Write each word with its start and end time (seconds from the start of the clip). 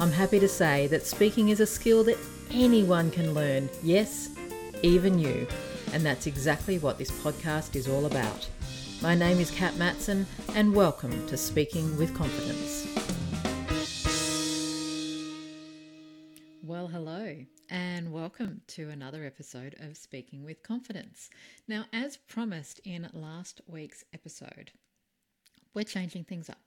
I'm 0.00 0.10
happy 0.10 0.40
to 0.40 0.48
say 0.48 0.88
that 0.88 1.06
speaking 1.06 1.50
is 1.50 1.60
a 1.60 1.66
skill 1.66 2.02
that 2.04 2.18
anyone 2.50 3.12
can 3.12 3.32
learn, 3.32 3.70
yes, 3.80 4.30
even 4.82 5.20
you. 5.20 5.46
And 5.92 6.04
that's 6.04 6.26
exactly 6.26 6.80
what 6.80 6.98
this 6.98 7.12
podcast 7.12 7.76
is 7.76 7.86
all 7.86 8.06
about. 8.06 8.48
My 9.00 9.14
name 9.14 9.38
is 9.38 9.52
Cat 9.52 9.76
Matson, 9.76 10.26
and 10.56 10.74
welcome 10.74 11.24
to 11.28 11.36
Speaking 11.36 11.96
with 11.96 12.12
Confidence. 12.12 12.88
Well, 16.64 16.88
hello, 16.88 17.36
and 17.70 18.12
welcome 18.12 18.62
to 18.68 18.90
another 18.90 19.24
episode 19.24 19.76
of 19.78 19.96
Speaking 19.96 20.44
with 20.44 20.64
Confidence. 20.64 21.30
Now, 21.68 21.84
as 21.92 22.16
promised 22.16 22.80
in 22.80 23.08
last 23.12 23.60
week's 23.68 24.02
episode, 24.12 24.72
we're 25.72 25.84
changing 25.84 26.24
things 26.24 26.50
up. 26.50 26.58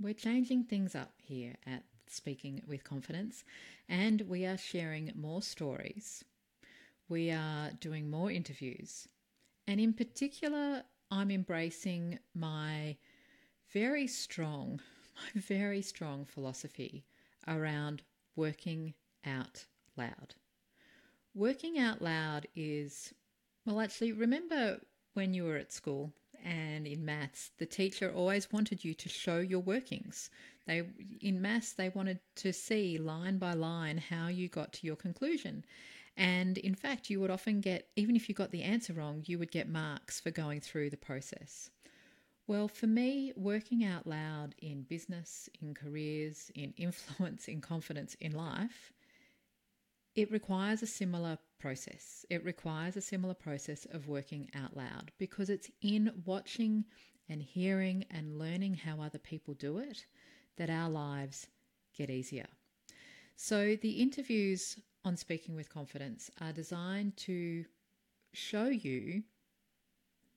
We're 0.00 0.14
changing 0.14 0.64
things 0.64 0.96
up 0.96 1.12
here 1.22 1.54
at 1.64 1.84
Speaking 2.06 2.62
with 2.66 2.84
Confidence, 2.84 3.44
and 3.88 4.22
we 4.22 4.44
are 4.44 4.58
sharing 4.58 5.12
more 5.14 5.42
stories. 5.42 6.24
We 7.08 7.30
are 7.30 7.70
doing 7.72 8.10
more 8.10 8.30
interviews, 8.30 9.08
and 9.66 9.80
in 9.80 9.92
particular, 9.92 10.84
I'm 11.10 11.30
embracing 11.30 12.18
my 12.34 12.96
very 13.72 14.06
strong, 14.06 14.80
my 15.34 15.40
very 15.40 15.82
strong 15.82 16.24
philosophy 16.24 17.04
around 17.46 18.02
working 18.36 18.94
out 19.24 19.66
loud. 19.96 20.34
Working 21.34 21.78
out 21.78 22.02
loud 22.02 22.46
is, 22.54 23.14
well, 23.64 23.80
actually, 23.80 24.12
remember 24.12 24.80
when 25.14 25.34
you 25.34 25.44
were 25.44 25.56
at 25.56 25.72
school 25.72 26.12
and 26.42 26.86
in 26.86 27.04
maths, 27.04 27.50
the 27.58 27.66
teacher 27.66 28.12
always 28.12 28.52
wanted 28.52 28.84
you 28.84 28.94
to 28.94 29.08
show 29.08 29.38
your 29.38 29.60
workings. 29.60 30.30
They 30.66 30.84
in 31.20 31.40
maths 31.42 31.72
they 31.72 31.88
wanted 31.88 32.20
to 32.36 32.52
see 32.52 32.98
line 32.98 33.38
by 33.38 33.54
line 33.54 33.98
how 33.98 34.28
you 34.28 34.48
got 34.48 34.72
to 34.74 34.86
your 34.86 34.96
conclusion. 34.96 35.64
And 36.16 36.58
in 36.58 36.74
fact, 36.74 37.08
you 37.08 37.20
would 37.20 37.30
often 37.30 37.60
get, 37.60 37.88
even 37.96 38.16
if 38.16 38.28
you 38.28 38.34
got 38.34 38.50
the 38.50 38.62
answer 38.62 38.92
wrong, 38.92 39.22
you 39.26 39.38
would 39.38 39.50
get 39.50 39.68
marks 39.68 40.20
for 40.20 40.30
going 40.30 40.60
through 40.60 40.90
the 40.90 40.96
process. 40.96 41.70
Well, 42.46 42.68
for 42.68 42.86
me, 42.86 43.32
working 43.34 43.84
out 43.84 44.06
loud 44.06 44.54
in 44.58 44.82
business, 44.82 45.48
in 45.60 45.74
careers, 45.74 46.50
in 46.54 46.74
influence, 46.76 47.48
in 47.48 47.60
confidence, 47.60 48.14
in 48.20 48.32
life, 48.32 48.92
it 50.14 50.30
requires 50.30 50.82
a 50.82 50.86
similar 50.86 51.38
process. 51.62 52.26
It 52.28 52.44
requires 52.44 52.96
a 52.96 53.00
similar 53.00 53.34
process 53.34 53.86
of 53.92 54.08
working 54.08 54.50
out 54.52 54.76
loud 54.76 55.12
because 55.16 55.48
it's 55.48 55.70
in 55.80 56.12
watching 56.26 56.84
and 57.28 57.40
hearing 57.40 58.04
and 58.10 58.36
learning 58.36 58.74
how 58.74 59.00
other 59.00 59.18
people 59.18 59.54
do 59.54 59.78
it 59.78 60.04
that 60.56 60.68
our 60.68 60.90
lives 60.90 61.46
get 61.96 62.10
easier. 62.10 62.48
So, 63.36 63.76
the 63.76 64.02
interviews 64.02 64.78
on 65.04 65.16
Speaking 65.16 65.54
with 65.54 65.72
Confidence 65.72 66.30
are 66.40 66.52
designed 66.52 67.16
to 67.18 67.64
show 68.32 68.66
you, 68.66 69.22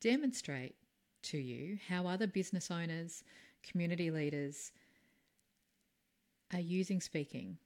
demonstrate 0.01 0.75
to 1.23 1.39
you 1.39 1.79
how 1.87 2.05
other 2.05 2.27
business 2.27 2.69
owners, 2.69 3.23
community 3.63 4.11
leaders 4.11 4.71
are 6.53 6.59
using 6.59 7.01
speaking 7.01 7.57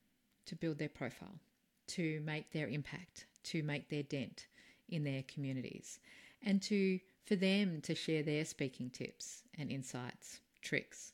to 0.45 0.55
build 0.55 0.77
their 0.77 0.89
profile, 0.89 1.39
to 1.87 2.21
make 2.25 2.51
their 2.51 2.67
impact, 2.67 3.25
to 3.45 3.63
make 3.63 3.89
their 3.89 4.03
dent 4.03 4.47
in 4.87 5.03
their 5.03 5.23
communities, 5.23 5.99
and 6.41 6.61
to 6.63 6.99
for 7.25 7.35
them 7.35 7.79
to 7.81 7.93
share 7.93 8.23
their 8.23 8.43
speaking 8.43 8.89
tips 8.89 9.43
and 9.57 9.69
insights, 9.69 10.39
tricks. 10.61 11.13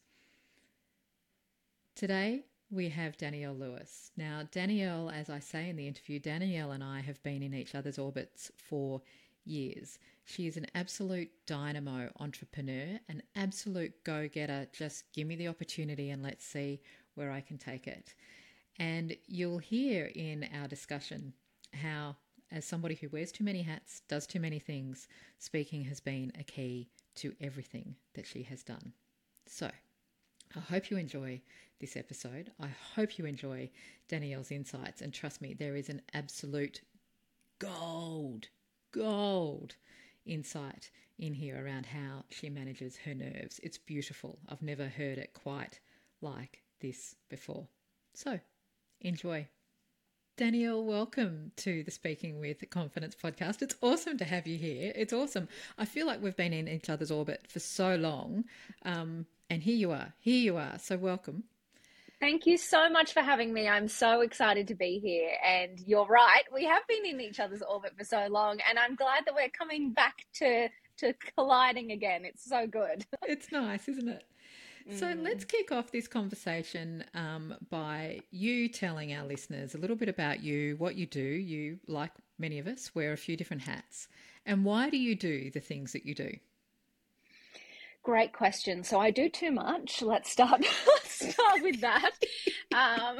Today, 1.93 2.45
we 2.71 2.89
have 2.89 3.17
Danielle 3.17 3.53
Lewis. 3.53 4.11
Now, 4.17 4.43
Danielle, 4.51 5.09
as 5.09 5.29
I 5.29 5.39
say 5.39 5.69
in 5.69 5.75
the 5.75 5.87
interview, 5.87 6.19
Danielle 6.19 6.71
and 6.71 6.83
I 6.83 7.01
have 7.01 7.21
been 7.23 7.43
in 7.43 7.53
each 7.53 7.75
other's 7.75 7.99
orbits 7.99 8.51
for 8.57 9.01
years. 9.45 9.99
She 10.23 10.47
is 10.47 10.57
an 10.57 10.67
absolute 10.73 11.29
dynamo 11.45 12.09
entrepreneur, 12.19 12.99
an 13.07 13.21
absolute 13.35 14.03
go 14.03 14.27
getter. 14.27 14.67
Just 14.73 15.11
give 15.13 15.27
me 15.27 15.35
the 15.35 15.47
opportunity 15.47 16.09
and 16.09 16.23
let's 16.23 16.45
see 16.45 16.81
where 17.13 17.31
I 17.31 17.41
can 17.41 17.57
take 17.57 17.87
it. 17.87 18.15
And 18.77 19.15
you'll 19.27 19.59
hear 19.59 20.11
in 20.15 20.49
our 20.59 20.67
discussion 20.67 21.33
how, 21.75 22.15
as 22.51 22.65
somebody 22.65 22.95
who 22.95 23.09
wears 23.09 23.31
too 23.31 23.43
many 23.43 23.61
hats, 23.61 24.01
does 24.07 24.25
too 24.25 24.39
many 24.39 24.59
things, 24.59 25.07
speaking 25.39 25.83
has 25.85 25.99
been 25.99 26.31
a 26.39 26.43
key 26.43 26.89
to 27.15 27.33
everything 27.41 27.95
that 28.13 28.25
she 28.25 28.43
has 28.43 28.63
done. 28.63 28.93
So, 29.45 29.69
I 30.55 30.59
hope 30.59 30.89
you 30.89 30.97
enjoy 30.97 31.41
this 31.79 31.97
episode. 31.97 32.51
I 32.59 32.67
hope 32.95 33.17
you 33.17 33.25
enjoy 33.25 33.69
Danielle's 34.07 34.51
insights. 34.51 35.01
And 35.01 35.13
trust 35.13 35.41
me, 35.41 35.53
there 35.53 35.75
is 35.75 35.89
an 35.89 36.01
absolute 36.13 36.81
gold, 37.59 38.47
gold 38.91 39.75
insight 40.25 40.89
in 41.19 41.33
here 41.33 41.63
around 41.63 41.85
how 41.85 42.23
she 42.29 42.49
manages 42.49 42.97
her 42.97 43.13
nerves. 43.13 43.59
It's 43.63 43.77
beautiful. 43.77 44.39
I've 44.49 44.61
never 44.61 44.87
heard 44.87 45.17
it 45.17 45.33
quite 45.33 45.79
like 46.21 46.63
this 46.79 47.15
before. 47.29 47.67
So, 48.13 48.39
enjoy. 49.01 49.47
Danielle, 50.37 50.83
welcome 50.83 51.53
to 51.55 51.81
the 51.83 51.91
Speaking 51.91 52.41
with 52.41 52.69
Confidence 52.69 53.15
podcast. 53.15 53.61
It's 53.61 53.75
awesome 53.81 54.17
to 54.17 54.25
have 54.25 54.45
you 54.45 54.57
here. 54.57 54.91
It's 54.93 55.13
awesome. 55.13 55.47
I 55.77 55.85
feel 55.85 56.05
like 56.05 56.21
we've 56.21 56.35
been 56.35 56.51
in 56.51 56.67
each 56.67 56.89
other's 56.89 57.09
orbit 57.09 57.45
for 57.47 57.59
so 57.59 57.95
long. 57.95 58.43
Um, 58.83 59.27
and 59.49 59.63
here 59.63 59.77
you 59.77 59.91
are. 59.91 60.13
Here 60.19 60.41
you 60.41 60.57
are. 60.57 60.77
So, 60.77 60.97
welcome. 60.97 61.45
Thank 62.19 62.45
you 62.45 62.57
so 62.57 62.89
much 62.89 63.13
for 63.13 63.21
having 63.21 63.53
me. 63.53 63.69
I'm 63.69 63.87
so 63.87 64.19
excited 64.19 64.67
to 64.67 64.75
be 64.75 64.99
here. 64.99 65.31
And 65.41 65.79
you're 65.79 66.05
right, 66.05 66.43
we 66.53 66.65
have 66.65 66.85
been 66.89 67.05
in 67.05 67.21
each 67.21 67.39
other's 67.39 67.61
orbit 67.61 67.93
for 67.97 68.03
so 68.03 68.27
long, 68.29 68.59
and 68.69 68.77
I'm 68.77 68.95
glad 68.95 69.23
that 69.27 69.35
we're 69.35 69.47
coming 69.47 69.93
back 69.93 70.25
to 70.39 70.67
to 70.97 71.13
colliding 71.37 71.91
again. 71.91 72.25
It's 72.25 72.43
so 72.43 72.67
good. 72.67 73.05
It's 73.23 73.53
nice, 73.53 73.87
isn't 73.87 74.09
it? 74.09 74.25
So 74.91 75.07
mm. 75.07 75.23
let's 75.23 75.43
kick 75.45 75.71
off 75.71 75.91
this 75.91 76.07
conversation 76.07 77.03
um, 77.15 77.55
by 77.71 78.19
you 78.29 78.67
telling 78.67 79.13
our 79.13 79.25
listeners 79.25 79.73
a 79.73 79.79
little 79.79 79.95
bit 79.95 80.09
about 80.09 80.43
you, 80.43 80.75
what 80.77 80.95
you 80.95 81.07
do. 81.07 81.21
You, 81.21 81.79
like 81.87 82.11
many 82.37 82.59
of 82.59 82.67
us, 82.67 82.93
wear 82.93 83.11
a 83.11 83.17
few 83.17 83.35
different 83.35 83.63
hats. 83.63 84.07
And 84.45 84.63
why 84.63 84.91
do 84.91 84.97
you 84.97 85.15
do 85.15 85.49
the 85.49 85.59
things 85.59 85.91
that 85.93 86.05
you 86.05 86.13
do? 86.13 86.37
Great 88.05 88.33
question. 88.33 88.83
So 88.83 88.99
I 88.99 89.09
do 89.09 89.29
too 89.29 89.49
much. 89.49 90.03
Let's 90.03 90.29
start. 90.29 90.61
let's 90.87 91.27
start 91.33 91.63
with 91.63 91.81
that. 91.81 92.11
Um, 92.71 93.17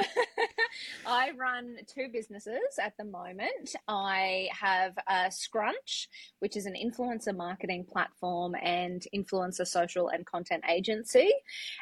I 1.08 1.32
run 1.36 1.78
two 1.88 2.08
businesses 2.14 2.78
at 2.80 2.94
the 2.96 3.04
moment. 3.04 3.76
I 3.88 4.48
have 4.52 4.96
a 5.08 5.32
Scrunch, 5.32 6.08
which 6.38 6.56
is 6.56 6.68
an 6.68 6.76
influencer 6.76 7.36
marketing 7.36 7.88
platform 7.92 8.54
and 8.62 9.04
influencer 9.12 9.66
social 9.66 10.10
and 10.10 10.24
content 10.24 10.64
agency, 10.70 11.32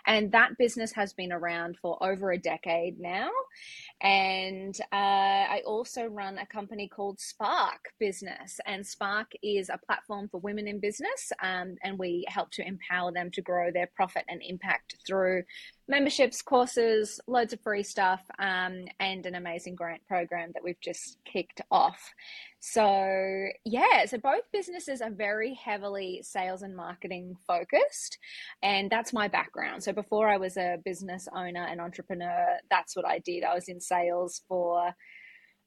and 0.08 0.32
that 0.32 0.58
business 0.58 0.94
has 0.94 1.12
been 1.12 1.34
around 1.34 1.76
for 1.82 2.02
over 2.02 2.32
a 2.32 2.38
decade 2.38 3.02
now. 3.02 3.30
And 4.04 4.78
uh, 4.92 4.96
I 4.96 5.62
also 5.66 6.08
run 6.08 6.38
a 6.38 6.46
company 6.46 6.90
called 6.90 7.22
Spark 7.22 7.94
Business, 8.00 8.60
and 8.66 8.86
Spark 8.86 9.32
is 9.42 9.70
a 9.70 9.80
platform 9.86 10.28
for 10.28 10.42
women 10.42 10.68
in 10.68 10.80
business, 10.80 11.32
um, 11.42 11.78
and 11.84 11.98
we 11.98 12.26
help 12.28 12.52
to 12.52 12.68
empower 12.68 13.14
them 13.14 13.32
to 13.32 13.42
grow 13.42 13.72
their 13.72 13.90
profit 13.96 14.26
and 14.28 14.42
impact 14.44 14.98
through 15.08 15.44
memberships, 15.88 16.42
courses, 16.42 17.20
loads 17.28 17.54
of 17.54 17.62
free 17.62 17.84
stuff, 17.84 18.22
um, 18.40 18.86
and 19.00 19.26
an 19.26 19.36
amazing 19.36 19.76
grant 19.76 20.06
program 20.08 20.52
that 20.54 20.64
we've 20.64 20.80
just 20.80 21.18
kicked 21.26 21.62
off. 21.72 22.14
So, 22.60 23.48
yeah, 23.66 24.06
so 24.06 24.18
both 24.18 24.44
businesses 24.52 25.02
are 25.02 25.12
very 25.12 25.54
heavily 25.54 26.22
sales 26.24 26.62
and 26.62 26.76
marketing 26.76 27.36
focused, 27.46 28.18
and 28.62 28.90
that's 28.90 29.14
my 29.14 29.28
background. 29.28 29.84
So, 29.84 29.92
before 29.92 30.30
I 30.30 30.38
was 30.38 30.56
a 30.58 30.78
business 30.86 31.28
owner 31.36 31.66
and 31.66 31.82
entrepreneur, 31.82 32.58
that's 32.70 32.96
what 32.96 33.06
I 33.06 33.20
did. 33.20 33.44
I 33.44 33.54
was 33.54 33.68
in 33.68 33.82
sales 33.82 34.42
for 34.48 34.94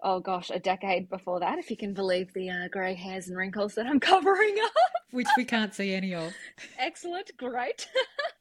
oh 0.03 0.21
gosh, 0.21 0.51
a 0.51 0.59
decade 0.59 1.09
before 1.09 1.41
that, 1.41 1.59
if 1.59 1.71
you 1.71 1.77
can 1.77 1.95
believe 1.95 2.33
the 2.33 2.51
uh, 2.51 2.69
grey 2.69 2.95
hairs 2.95 3.29
and 3.29 3.37
wrinkles 3.37 3.75
that 3.75 3.87
I'm 3.87 4.01
covering 4.12 4.57
up. 4.62 4.73
Which 5.11 5.29
we 5.37 5.45
can't 5.45 5.75
see 5.75 5.95
any 5.95 6.15
of. 6.15 6.35
Excellent, 6.79 7.31
great. 7.37 7.89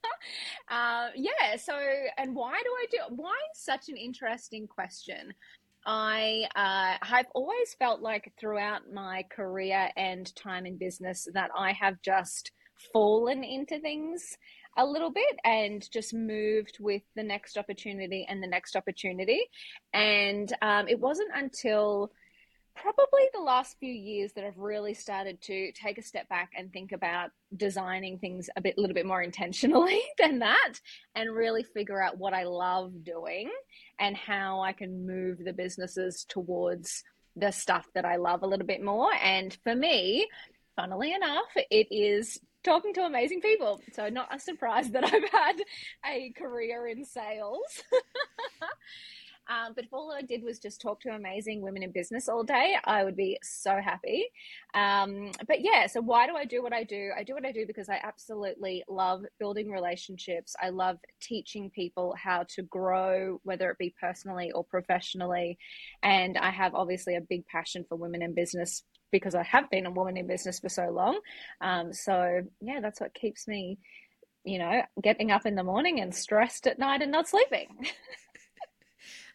uh, 0.70 1.10
yeah, 1.16 1.56
so, 1.58 1.78
and 2.18 2.36
why 2.36 2.62
do 2.64 2.70
I 2.70 2.86
do, 2.92 3.16
why 3.16 3.36
is 3.54 3.62
such 3.62 3.90
an 3.90 3.98
interesting 3.98 4.68
question? 4.68 5.34
I 5.86 6.46
uh, 6.56 7.06
have 7.06 7.28
always 7.36 7.76
felt 7.78 8.02
like 8.02 8.34
throughout 8.40 8.92
my 8.92 9.24
career 9.30 9.90
and 9.96 10.36
time 10.36 10.66
in 10.66 10.78
business 10.78 11.28
that 11.34 11.52
I 11.56 11.74
have 11.74 12.02
just 12.02 12.52
fallen 12.92 13.44
into 13.44 13.80
things 13.80 14.38
a 14.78 14.86
little 14.86 15.12
bit 15.12 15.40
and 15.46 15.90
just 15.92 16.14
moved 16.14 16.78
with 16.80 17.04
the 17.16 17.24
next 17.24 17.58
opportunity 17.58 18.26
and 18.28 18.42
the 18.42 18.48
next 18.48 18.76
opportunity. 18.76 19.42
And 19.94 20.52
um, 20.62 20.88
it 20.88 21.00
wasn't 21.00 21.30
until 21.34 22.12
probably 22.76 23.30
the 23.34 23.42
last 23.42 23.78
few 23.80 23.92
years 23.92 24.34
that 24.34 24.44
I've 24.44 24.58
really 24.58 24.94
started 24.94 25.42
to 25.44 25.72
take 25.72 25.98
a 25.98 26.04
step 26.04 26.28
back 26.30 26.52
and 26.58 26.72
think 26.72 26.92
about 26.92 27.32
designing 27.56 28.20
things 28.20 28.50
a 28.56 28.62
bit, 28.62 28.78
little 28.78 28.94
bit 28.94 29.06
more 29.06 29.22
intentionally 29.22 30.02
than 30.20 30.40
that, 30.40 30.74
and 31.16 31.34
really 31.34 31.64
figure 31.64 32.02
out 32.02 32.18
what 32.18 32.34
I 32.34 32.44
love 32.44 33.04
doing 33.04 33.50
and 34.00 34.16
how 34.16 34.62
I 34.62 34.74
can 34.74 35.08
move 35.08 35.44
the 35.44 35.54
businesses 35.54 36.26
towards 36.28 37.04
the 37.36 37.52
stuff 37.52 37.88
that 37.96 38.06
I 38.06 38.18
love 38.18 38.44
a 38.44 38.48
little 38.48 38.66
bit 38.66 38.84
more. 38.84 39.12
And 39.22 39.58
for 39.64 39.76
me, 39.76 40.28
funnily 40.76 41.14
enough, 41.14 41.46
it 41.56 41.88
is 41.92 42.40
talking 42.64 42.94
to 42.96 43.06
amazing 43.06 43.42
people. 43.42 43.80
So, 43.94 44.10
not 44.10 44.34
a 44.36 44.40
surprise 44.40 44.90
that 44.92 45.04
I've 45.14 45.30
had 45.30 45.62
a 46.06 46.32
career 46.32 46.88
in 46.88 47.06
sales. 47.06 47.84
Um, 49.48 49.74
but 49.76 49.86
if 49.86 49.94
all 49.94 50.12
I 50.12 50.22
did 50.22 50.44
was 50.44 50.60
just 50.60 50.82
talk 50.82 51.02
to 51.02 51.10
amazing 51.10 51.62
women 51.62 51.84
in 51.84 51.92
business 51.92 52.28
all 52.28 52.44
day, 52.44 52.76
I 52.84 53.04
would 53.04 53.16
be 53.16 53.38
so 53.44 53.80
happy. 53.84 54.26
Um, 54.74 55.32
but 55.48 55.62
yeah, 55.62 55.88
so 55.88 56.02
why 56.02 56.28
do 56.28 56.36
I 56.36 56.46
do 56.46 56.64
what 56.64 56.74
I 56.74 56.84
do? 56.84 57.12
I 57.16 57.24
do 57.24 57.34
what 57.34 57.46
I 57.46 57.52
do 57.52 57.66
because 57.68 57.90
I 57.90 58.00
absolutely 58.04 58.84
love 58.88 59.24
building 59.40 59.70
relationships. 59.70 60.56
I 60.62 60.70
love 60.70 60.98
teaching 61.22 61.70
people 61.70 62.16
how 62.22 62.46
to 62.56 62.64
grow, 62.64 63.40
whether 63.44 63.70
it 63.70 63.78
be 63.78 63.94
personally 64.00 64.52
or 64.52 64.64
professionally. 64.64 65.58
And 66.02 66.38
I 66.38 66.50
have 66.50 66.74
obviously 66.74 67.16
a 67.16 67.22
big 67.22 67.46
passion 67.48 67.86
for 67.88 67.96
women 67.96 68.22
in 68.22 68.34
business 68.34 68.84
because 69.12 69.36
I 69.36 69.44
have 69.44 69.70
been 69.70 69.86
a 69.86 69.92
woman 69.92 70.18
in 70.18 70.28
business 70.28 70.60
for 70.60 70.70
so 70.70 70.90
long. 70.90 71.20
Um, 71.62 71.94
so 71.94 72.42
yeah, 72.62 72.80
that's 72.82 73.00
what 73.00 73.14
keeps 73.14 73.48
me, 73.48 73.78
you 74.44 74.60
know, 74.60 74.82
getting 75.02 75.32
up 75.32 75.46
in 75.46 75.56
the 75.56 75.64
morning 75.64 76.02
and 76.02 76.14
stressed 76.14 76.68
at 76.68 76.80
night 76.80 77.02
and 77.02 77.12
not 77.12 77.28
sleeping. 77.28 77.68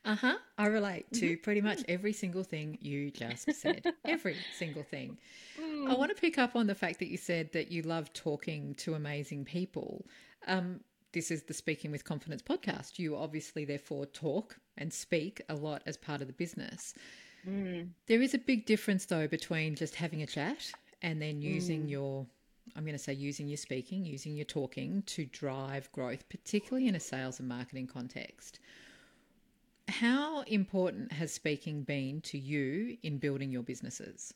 Uh 0.04 0.16
huh. 0.16 0.36
I 0.56 0.66
relate 0.66 1.12
to 1.14 1.32
mm-hmm. 1.32 1.42
pretty 1.42 1.60
much 1.60 1.82
every 1.86 2.12
single 2.12 2.42
thing 2.42 2.78
you 2.80 3.10
just 3.10 3.52
said. 3.52 3.84
every 4.04 4.36
single 4.56 4.82
thing. 4.82 5.18
Mm. 5.60 5.90
I 5.90 5.94
want 5.94 6.14
to 6.14 6.20
pick 6.20 6.38
up 6.38 6.56
on 6.56 6.66
the 6.66 6.74
fact 6.74 6.98
that 7.00 7.08
you 7.08 7.18
said 7.18 7.52
that 7.52 7.70
you 7.70 7.82
love 7.82 8.12
talking 8.12 8.74
to 8.76 8.94
amazing 8.94 9.44
people. 9.44 10.06
Um, 10.46 10.80
this 11.12 11.30
is 11.30 11.42
the 11.42 11.54
Speaking 11.54 11.90
with 11.90 12.04
Confidence 12.04 12.40
podcast. 12.40 12.98
You 12.98 13.16
obviously, 13.16 13.64
therefore, 13.64 14.06
talk 14.06 14.56
and 14.78 14.92
speak 14.92 15.42
a 15.48 15.54
lot 15.54 15.82
as 15.84 15.96
part 15.96 16.22
of 16.22 16.28
the 16.28 16.32
business. 16.32 16.94
Mm. 17.46 17.88
There 18.06 18.22
is 18.22 18.32
a 18.32 18.38
big 18.38 18.64
difference, 18.64 19.04
though, 19.04 19.28
between 19.28 19.74
just 19.74 19.94
having 19.96 20.22
a 20.22 20.26
chat 20.26 20.70
and 21.02 21.20
then 21.20 21.42
using 21.42 21.84
mm. 21.84 21.90
your 21.90 22.26
I'm 22.76 22.84
going 22.84 22.96
to 22.96 23.02
say 23.02 23.12
using 23.12 23.48
your 23.48 23.56
speaking, 23.56 24.04
using 24.04 24.36
your 24.36 24.44
talking 24.44 25.02
to 25.06 25.24
drive 25.26 25.90
growth, 25.92 26.28
particularly 26.28 26.88
in 26.88 26.94
a 26.94 27.00
sales 27.00 27.40
and 27.40 27.48
marketing 27.48 27.86
context. 27.88 28.60
How 29.90 30.42
important 30.42 31.10
has 31.12 31.32
speaking 31.32 31.82
been 31.82 32.20
to 32.22 32.38
you 32.38 32.96
in 33.02 33.18
building 33.18 33.50
your 33.50 33.64
businesses? 33.64 34.32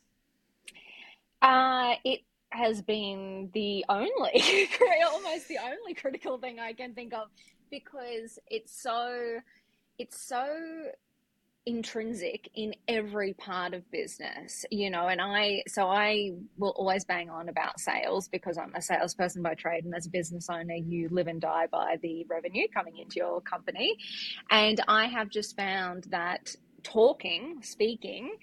Uh, 1.41 1.93
it 2.03 2.21
has 2.49 2.81
been 2.81 3.49
the 3.53 3.85
only, 3.87 4.09
almost 5.09 5.47
the 5.47 5.57
only 5.57 5.93
critical 5.93 6.37
thing 6.37 6.59
I 6.59 6.73
can 6.73 6.93
think 6.93 7.13
of 7.13 7.29
because 7.71 8.37
it's 8.47 8.81
so, 8.81 9.39
it's 9.97 10.19
so 10.19 10.45
intrinsic 11.65 12.49
in 12.55 12.75
every 12.87 13.33
part 13.33 13.73
of 13.73 13.89
business, 13.91 14.65
you 14.69 14.89
know, 14.89 15.07
and 15.07 15.19
I, 15.19 15.63
so 15.67 15.87
I 15.87 16.33
will 16.57 16.75
always 16.77 17.05
bang 17.05 17.29
on 17.29 17.49
about 17.49 17.79
sales 17.79 18.27
because 18.27 18.57
I'm 18.57 18.73
a 18.75 18.81
salesperson 18.81 19.41
by 19.41 19.55
trade. 19.55 19.85
And 19.85 19.95
as 19.95 20.05
a 20.05 20.09
business 20.09 20.47
owner, 20.49 20.75
you 20.75 21.09
live 21.09 21.27
and 21.27 21.41
die 21.41 21.67
by 21.71 21.97
the 22.01 22.25
revenue 22.29 22.67
coming 22.73 22.97
into 22.97 23.15
your 23.17 23.41
company. 23.41 23.97
And 24.51 24.79
I 24.87 25.07
have 25.07 25.29
just 25.29 25.55
found 25.55 26.05
that 26.09 26.55
talking, 26.83 27.57
speaking, 27.61 28.35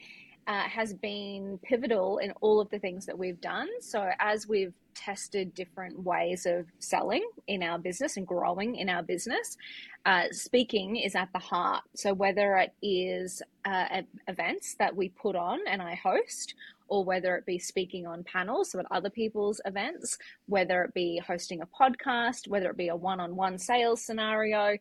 uh, 0.47 0.63
has 0.63 0.95
been 0.95 1.59
pivotal 1.63 2.19
in 2.19 2.33
all 2.41 2.61
of 2.61 2.69
the 2.71 2.79
things 2.79 3.07
that 3.07 3.19
we've 3.19 3.41
done. 3.41 3.69
So, 3.81 4.11
as 4.19 4.49
we've 4.49 4.75
tested 4.95 5.55
different 5.55 6.03
ways 6.03 6.47
of 6.47 6.67
selling 6.79 7.27
in 7.47 7.63
our 7.63 7.79
business 7.79 8.17
and 8.17 8.27
growing 8.27 8.77
in 8.77 8.89
our 8.89 9.03
business, 9.03 9.57
uh, 10.05 10.25
speaking 10.33 10.97
is 10.97 11.15
at 11.15 11.29
the 11.33 11.39
heart. 11.39 11.83
So, 11.95 12.13
whether 12.13 12.57
it 12.57 12.75
is 12.83 13.43
uh, 13.65 14.03
events 14.29 14.75
that 14.79 14.95
we 14.95 15.11
put 15.11 15.37
on 15.37 15.61
and 15.69 15.81
I 15.81 15.95
host, 15.95 16.55
or 16.89 17.05
whether 17.05 17.37
it 17.37 17.47
be 17.47 17.59
speaking 17.59 18.07
on 18.07 18.25
panels, 18.25 18.73
so 18.73 18.81
at 18.81 18.87
other 18.91 19.11
people's 19.11 19.61
events, 19.65 20.19
whether 20.47 20.83
it 20.83 20.93
be 20.93 21.23
hosting 21.27 21.63
a 21.63 21.67
podcast, 21.67 22.49
whether 22.49 22.69
it 22.69 22.77
be 22.77 22.89
a 22.89 22.97
one 22.97 23.21
on 23.21 23.37
one 23.37 23.59
sales 23.59 24.05
scenario, 24.05 24.77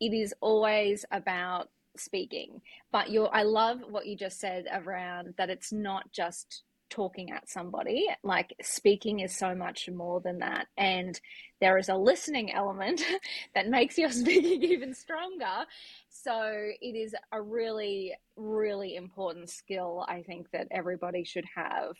it 0.00 0.12
is 0.12 0.34
always 0.40 1.04
about 1.10 1.70
speaking. 1.96 2.60
But 2.92 3.10
you 3.10 3.24
I 3.26 3.42
love 3.42 3.80
what 3.88 4.06
you 4.06 4.16
just 4.16 4.40
said 4.40 4.66
around 4.72 5.34
that 5.38 5.50
it's 5.50 5.72
not 5.72 6.10
just 6.12 6.62
talking 6.90 7.32
at 7.32 7.48
somebody. 7.48 8.06
Like 8.22 8.54
speaking 8.62 9.20
is 9.20 9.36
so 9.36 9.54
much 9.54 9.88
more 9.88 10.20
than 10.20 10.38
that. 10.38 10.66
And 10.76 11.18
there 11.60 11.78
is 11.78 11.88
a 11.88 11.96
listening 11.96 12.52
element 12.52 13.02
that 13.54 13.68
makes 13.68 13.98
your 13.98 14.10
speaking 14.12 14.62
even 14.62 14.94
stronger. 14.94 15.66
So 16.08 16.42
it 16.80 16.96
is 16.96 17.14
a 17.32 17.40
really, 17.40 18.14
really 18.36 18.96
important 18.96 19.50
skill, 19.50 20.04
I 20.08 20.22
think, 20.22 20.50
that 20.52 20.68
everybody 20.70 21.24
should 21.24 21.46
have. 21.54 21.96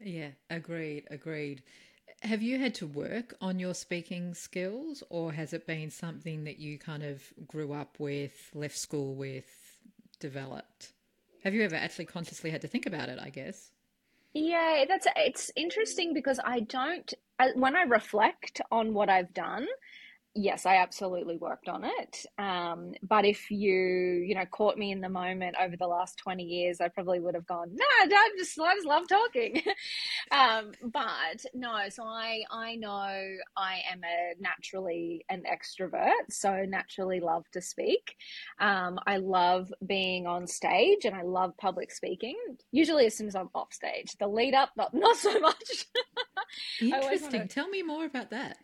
Yeah, 0.00 0.30
agreed, 0.50 1.04
agreed. 1.10 1.62
Have 2.22 2.42
you 2.42 2.58
had 2.58 2.74
to 2.76 2.86
work 2.86 3.34
on 3.40 3.58
your 3.58 3.74
speaking 3.74 4.34
skills, 4.34 5.02
or 5.10 5.32
has 5.32 5.52
it 5.52 5.66
been 5.66 5.90
something 5.90 6.44
that 6.44 6.58
you 6.58 6.78
kind 6.78 7.02
of 7.02 7.22
grew 7.46 7.72
up 7.72 7.96
with, 7.98 8.50
left 8.54 8.78
school 8.78 9.14
with, 9.14 9.44
developed? 10.20 10.92
Have 11.42 11.52
you 11.52 11.62
ever 11.62 11.76
actually 11.76 12.06
consciously 12.06 12.50
had 12.50 12.62
to 12.62 12.68
think 12.68 12.86
about 12.86 13.10
it? 13.10 13.18
I 13.20 13.28
guess. 13.28 13.72
Yeah, 14.32 14.84
that's 14.88 15.06
it's 15.16 15.50
interesting 15.54 16.14
because 16.14 16.40
I 16.44 16.60
don't. 16.60 17.12
When 17.54 17.76
I 17.76 17.82
reflect 17.82 18.60
on 18.70 18.94
what 18.94 19.10
I've 19.10 19.34
done, 19.34 19.66
yes, 20.34 20.66
I 20.66 20.76
absolutely 20.76 21.36
worked 21.36 21.68
on 21.68 21.84
it. 21.84 22.26
Um, 22.38 22.94
but 23.02 23.24
if 23.24 23.50
you, 23.50 23.72
you 24.26 24.34
know, 24.34 24.44
caught 24.46 24.76
me 24.76 24.90
in 24.90 25.00
the 25.00 25.08
moment 25.08 25.56
over 25.60 25.76
the 25.76 25.86
last 25.86 26.18
20 26.18 26.42
years, 26.42 26.80
I 26.80 26.88
probably 26.88 27.20
would 27.20 27.34
have 27.34 27.46
gone, 27.46 27.70
no, 27.72 27.84
I 28.02 28.30
just, 28.36 28.58
I 28.58 28.74
just 28.74 28.86
love 28.86 29.06
talking. 29.08 29.62
um, 30.30 30.72
but 30.82 31.44
no, 31.54 31.88
so 31.88 32.04
I, 32.04 32.42
I 32.50 32.76
know 32.76 32.90
I 33.56 33.82
am 33.90 34.00
a 34.04 34.40
naturally 34.40 35.24
an 35.28 35.44
extrovert, 35.44 36.30
so 36.30 36.64
naturally 36.66 37.20
love 37.20 37.44
to 37.52 37.60
speak. 37.60 38.16
Um, 38.58 38.98
I 39.06 39.18
love 39.18 39.72
being 39.86 40.26
on 40.26 40.46
stage 40.46 41.04
and 41.04 41.14
I 41.14 41.22
love 41.22 41.56
public 41.58 41.92
speaking, 41.92 42.36
usually 42.72 43.06
as 43.06 43.16
soon 43.16 43.28
as 43.28 43.36
I'm 43.36 43.50
off 43.54 43.72
stage. 43.72 44.16
The 44.18 44.26
lead 44.26 44.54
up, 44.54 44.70
not, 44.76 44.92
not 44.94 45.16
so 45.16 45.38
much. 45.38 45.86
Interesting. 46.80 47.42
To... 47.42 47.46
Tell 47.46 47.68
me 47.68 47.82
more 47.82 48.04
about 48.04 48.30
that. 48.30 48.56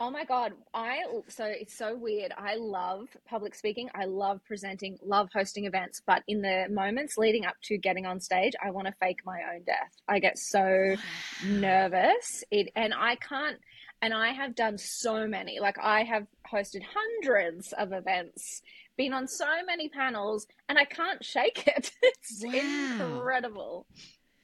Oh 0.00 0.10
my 0.10 0.24
God. 0.24 0.52
I, 0.72 1.00
so 1.26 1.44
it's 1.44 1.76
so 1.76 1.96
weird. 1.96 2.32
I 2.38 2.54
love 2.54 3.08
public 3.28 3.54
speaking. 3.56 3.90
I 3.96 4.04
love 4.04 4.40
presenting, 4.46 4.96
love 5.04 5.28
hosting 5.34 5.64
events. 5.64 6.00
But 6.06 6.22
in 6.28 6.40
the 6.40 6.66
moments 6.70 7.18
leading 7.18 7.44
up 7.44 7.56
to 7.64 7.76
getting 7.78 8.06
on 8.06 8.20
stage, 8.20 8.52
I 8.64 8.70
want 8.70 8.86
to 8.86 8.94
fake 9.00 9.18
my 9.26 9.40
own 9.52 9.62
death. 9.64 9.92
I 10.08 10.20
get 10.20 10.38
so 10.38 10.94
nervous. 11.44 12.44
It, 12.52 12.70
and 12.76 12.94
I 12.96 13.16
can't, 13.16 13.58
and 14.00 14.14
I 14.14 14.28
have 14.28 14.54
done 14.54 14.78
so 14.78 15.26
many. 15.26 15.58
Like 15.58 15.78
I 15.82 16.04
have 16.04 16.28
hosted 16.48 16.82
hundreds 16.84 17.72
of 17.72 17.92
events, 17.92 18.62
been 18.96 19.12
on 19.12 19.26
so 19.26 19.46
many 19.66 19.88
panels, 19.88 20.46
and 20.68 20.78
I 20.78 20.84
can't 20.84 21.24
shake 21.24 21.66
it. 21.66 21.90
It's 22.02 22.44
wow. 22.44 22.52
incredible. 22.52 23.86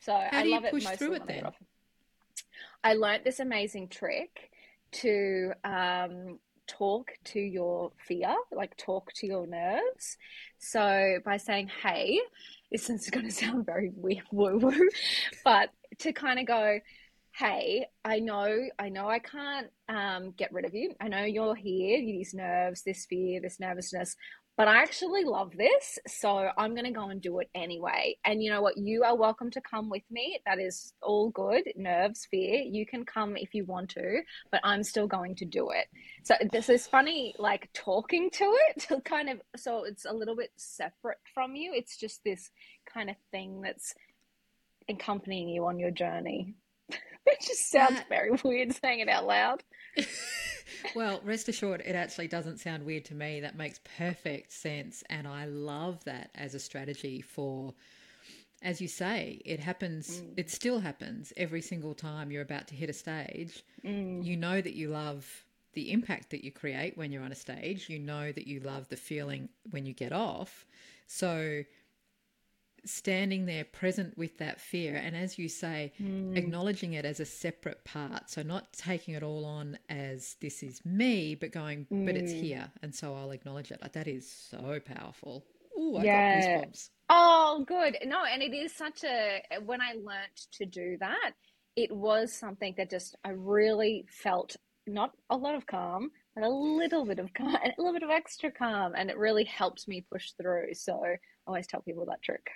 So 0.01 0.13
How 0.13 0.41
I 0.41 0.43
do 0.43 0.51
love 0.51 0.65
you 0.65 0.71
push 0.71 0.87
it 0.87 0.99
through 0.99 1.15
it 1.15 1.27
then? 1.29 1.45
I 2.83 2.95
learned 2.95 3.23
this 3.25 3.39
amazing 3.39 3.89
trick 3.89 4.51
to 5.03 5.53
um, 5.65 6.39
talk 6.67 7.13
to 7.25 7.41
your 7.41 7.93
fear, 8.07 8.35
like 8.53 8.77
talk 8.77 9.13
to 9.17 9.27
your 9.27 9.47
nerves. 9.47 10.17
So 10.59 11.19
by 11.25 11.37
saying, 11.37 11.71
hey, 11.83 12.21
this 12.71 12.91
is 12.91 13.11
going 13.11 13.27
to 13.29 13.33
sound 13.33 13.67
very 13.67 13.91
weird, 13.95 14.25
woo 14.33 14.59
woo, 14.59 14.89
but 15.45 15.71
to 16.01 16.13
kind 16.13 16.39
of 16.39 16.47
go, 16.47 16.81
hey, 17.37 17.87
I 18.05 18.21
know, 18.21 18.69
I 18.79 18.89
know 18.89 19.09
I 19.09 19.19
can't 19.19 19.67
um, 19.89 20.33
get 20.37 20.53
rid 20.53 20.65
of 20.65 20.75
you. 20.75 20.95
I 21.01 21.09
know 21.09 21.25
you're 21.25 21.57
here, 21.57 21.99
these 21.99 22.33
nerves, 22.33 22.83
this 22.83 23.07
fear, 23.07 23.41
this 23.41 23.59
nervousness. 23.59 24.15
But 24.57 24.69
I 24.69 24.83
actually 24.83 25.25
love 25.25 25.53
this, 25.57 25.99
so 26.07 26.51
I'm 26.57 26.75
going 26.75 26.85
to 26.85 26.93
go 26.93 27.09
and 27.09 27.21
do 27.21 27.41
it 27.41 27.51
anyway. 27.55 28.17
And 28.25 28.43
you 28.43 28.51
know 28.51 28.63
what? 28.63 28.77
You 28.77 29.03
are 29.03 29.17
welcome 29.17 29.51
to 29.51 29.61
come 29.61 29.91
with 29.91 30.05
me. 30.11 30.39
That 30.47 30.61
is 30.61 30.93
all 31.03 31.31
good. 31.31 31.65
Nerves, 31.75 32.29
fear. 32.31 32.61
You 32.61 32.87
can 32.87 33.05
come 33.05 33.37
if 33.37 33.53
you 33.53 33.65
want 33.65 33.91
to, 33.91 34.21
but 34.53 34.61
I'm 34.63 34.85
still 34.85 35.09
going 35.09 35.35
to 35.37 35.45
do 35.45 35.71
it. 35.71 35.87
So 36.23 36.35
this 36.53 36.69
is 36.69 36.87
funny, 36.87 37.35
like 37.39 37.69
talking 37.75 38.31
to 38.31 38.57
it, 38.69 39.05
kind 39.05 39.29
of. 39.29 39.41
So 39.57 39.85
it's 39.85 40.05
a 40.05 40.13
little 40.13 40.37
bit 40.37 40.53
separate 40.57 41.19
from 41.35 41.57
you. 41.57 41.73
It's 41.75 41.97
just 41.97 42.23
this 42.23 42.51
kind 42.93 43.11
of 43.11 43.17
thing 43.33 43.61
that's 43.61 43.93
accompanying 44.89 45.49
you 45.49 45.67
on 45.67 45.79
your 45.81 45.91
journey. 45.91 46.55
it 47.26 47.40
just 47.40 47.71
sounds 47.71 48.00
very 48.09 48.31
weird 48.43 48.75
saying 48.75 49.00
it 49.00 49.09
out 49.09 49.26
loud. 49.26 49.62
well, 50.95 51.21
rest 51.25 51.49
assured, 51.49 51.83
it 51.85 51.95
actually 51.95 52.28
doesn't 52.28 52.61
sound 52.61 52.85
weird 52.85 53.04
to 53.07 53.14
me. 53.14 53.40
That 53.40 53.57
makes 53.57 53.81
perfect 53.97 54.52
sense. 54.52 55.02
And 55.09 55.26
I 55.26 55.47
love 55.47 56.02
that 56.04 56.31
as 56.35 56.54
a 56.54 56.61
strategy 56.61 57.21
for, 57.21 57.75
as 58.62 58.81
you 58.81 58.88
say, 58.88 59.40
it 59.45 59.61
happens, 59.61 60.21
mm. 60.21 60.35
it 60.37 60.50
still 60.50 60.81
happens 60.81 61.33
every 61.37 61.62
single 61.62 61.95
time 61.95 62.31
you're 62.31 62.43
about 62.43 62.69
to 62.69 62.75
hit 62.75 62.90
a 62.90 62.95
stage. 62.95 63.62
Mm. 63.85 64.25
You 64.25 64.37
know 64.37 64.61
that 64.61 64.75
you 64.75 64.88
love 64.88 65.45
the 65.75 65.93
impact 65.93 66.31
that 66.31 66.45
you 66.45 66.52
create 66.52 66.97
when 66.97 67.12
you're 67.12 67.23
on 67.23 67.33
a 67.33 67.37
stage, 67.37 67.90
you 67.90 67.99
know 67.99 68.33
that 68.33 68.47
you 68.47 68.61
love 68.61 68.88
the 68.88 68.97
feeling 68.97 69.49
when 69.71 69.87
you 69.87 69.93
get 69.93 70.12
off. 70.12 70.66
So, 71.07 71.64
standing 72.85 73.47
there 73.47 73.64
present 73.64 74.17
with 74.17 74.38
that 74.38 74.61
fear 74.61 74.95
and 74.95 75.17
as 75.17 75.38
you 75.38 75.49
say 75.49 75.93
mm. 76.00 76.37
acknowledging 76.37 76.93
it 76.93 77.05
as 77.05 77.21
a 77.21 77.25
separate 77.25 77.85
part 77.85 78.29
so 78.29 78.43
not 78.43 78.73
taking 78.73 79.14
it 79.14 79.23
all 79.23 79.45
on 79.45 79.79
as 79.88 80.37
this 80.41 80.62
is 80.62 80.85
me 80.85 81.35
but 81.35 81.53
going 81.53 81.87
mm. 81.93 82.05
but 82.07 82.17
it's 82.17 82.33
hmm. 82.33 82.38
here 82.38 82.71
and 82.83 82.95
so 82.95 83.14
i'll 83.14 83.31
acknowledge 83.31 83.71
it 83.71 83.81
like 83.83 83.93
that 83.93 84.09
is 84.09 84.31
so 84.31 84.79
powerful 84.85 85.45
oh 85.76 85.97
i 85.97 86.03
yeah. 86.03 86.41
got 86.41 86.69
goosebumps 86.69 86.91
oh 87.11 87.64
good 87.67 87.97
no 88.05 88.25
and 88.25 88.43
it 88.43 88.55
is 88.55 88.73
such 88.75 89.05
a 89.05 89.41
when 89.64 89.81
i 89.81 89.93
learnt 89.93 90.47
to 90.53 90.64
do 90.67 90.97
that 91.00 91.33
it 91.76 91.95
was 91.95 92.33
something 92.33 92.75
that 92.76 92.91
just 92.91 93.17
i 93.25 93.31
really 93.31 94.05
felt 94.09 94.57
not 94.87 95.12
a 95.31 95.37
lot 95.37 95.55
of 95.55 95.67
calm 95.67 96.11
but 96.35 96.45
a 96.45 96.49
little 96.49 97.05
bit 97.07 97.19
of 97.19 97.33
calm 97.33 97.55
a 97.64 97.73
little 97.79 97.95
bit 97.95 98.03
of 98.03 98.11
extra 98.11 98.50
calm 98.50 98.93
and 98.97 99.11
it 99.11 99.17
really 99.17 99.45
helped 99.45 99.88
me 99.88 100.05
push 100.12 100.33
through 100.41 100.75
so 100.75 101.03
i 101.05 101.17
always 101.47 101.67
tell 101.67 101.81
people 101.81 102.07
that 102.07 102.23
trick 102.23 102.47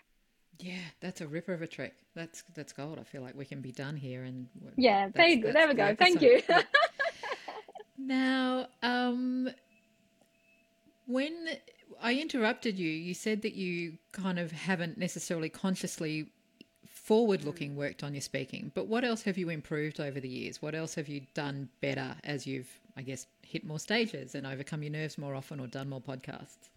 yeah, 0.58 0.78
that's 1.00 1.20
a 1.20 1.26
ripper 1.26 1.52
of 1.52 1.62
a 1.62 1.66
trick. 1.66 1.94
That's 2.14 2.42
that's 2.54 2.72
gold. 2.72 2.98
I 2.98 3.04
feel 3.04 3.22
like 3.22 3.36
we 3.36 3.44
can 3.44 3.60
be 3.60 3.72
done 3.72 3.96
here, 3.96 4.24
and 4.24 4.48
yeah, 4.76 5.08
there 5.14 5.28
you 5.28 5.42
go. 5.42 5.52
There 5.52 5.68
we 5.68 5.74
go. 5.74 5.94
Thank 5.94 6.20
you. 6.20 6.42
now, 7.98 8.66
um, 8.82 9.50
when 11.06 11.48
I 12.02 12.14
interrupted 12.14 12.78
you, 12.78 12.90
you 12.90 13.14
said 13.14 13.42
that 13.42 13.54
you 13.54 13.98
kind 14.12 14.38
of 14.38 14.52
haven't 14.52 14.98
necessarily 14.98 15.48
consciously 15.48 16.28
forward-looking 16.86 17.74
worked 17.74 18.02
on 18.02 18.12
your 18.12 18.20
speaking. 18.20 18.70
But 18.74 18.86
what 18.86 19.04
else 19.04 19.22
have 19.22 19.38
you 19.38 19.48
improved 19.48 20.00
over 20.00 20.20
the 20.20 20.28
years? 20.28 20.60
What 20.60 20.74
else 20.74 20.94
have 20.96 21.08
you 21.08 21.22
done 21.34 21.68
better 21.80 22.16
as 22.24 22.46
you've, 22.46 22.68
I 22.96 23.02
guess, 23.02 23.26
hit 23.42 23.64
more 23.64 23.78
stages 23.78 24.34
and 24.34 24.46
overcome 24.46 24.82
your 24.82 24.92
nerves 24.92 25.16
more 25.16 25.34
often, 25.34 25.60
or 25.60 25.66
done 25.66 25.88
more 25.88 26.02
podcasts? 26.02 26.68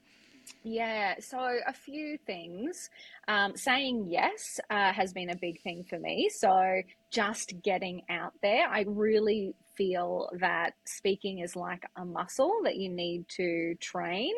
Yeah, 0.63 1.15
so 1.19 1.39
a 1.67 1.73
few 1.73 2.17
things. 2.25 2.89
Um, 3.27 3.55
saying 3.55 4.07
yes 4.09 4.59
uh, 4.69 4.93
has 4.93 5.13
been 5.13 5.29
a 5.29 5.35
big 5.35 5.61
thing 5.61 5.83
for 5.89 5.97
me. 5.97 6.29
So 6.29 6.81
just 7.09 7.53
getting 7.63 8.03
out 8.09 8.33
there, 8.41 8.67
I 8.67 8.85
really 8.87 9.55
feel 9.75 10.29
that 10.39 10.73
speaking 10.85 11.39
is 11.39 11.55
like 11.55 11.83
a 11.95 12.05
muscle 12.05 12.59
that 12.63 12.75
you 12.75 12.89
need 12.89 13.27
to 13.37 13.75
train. 13.79 14.33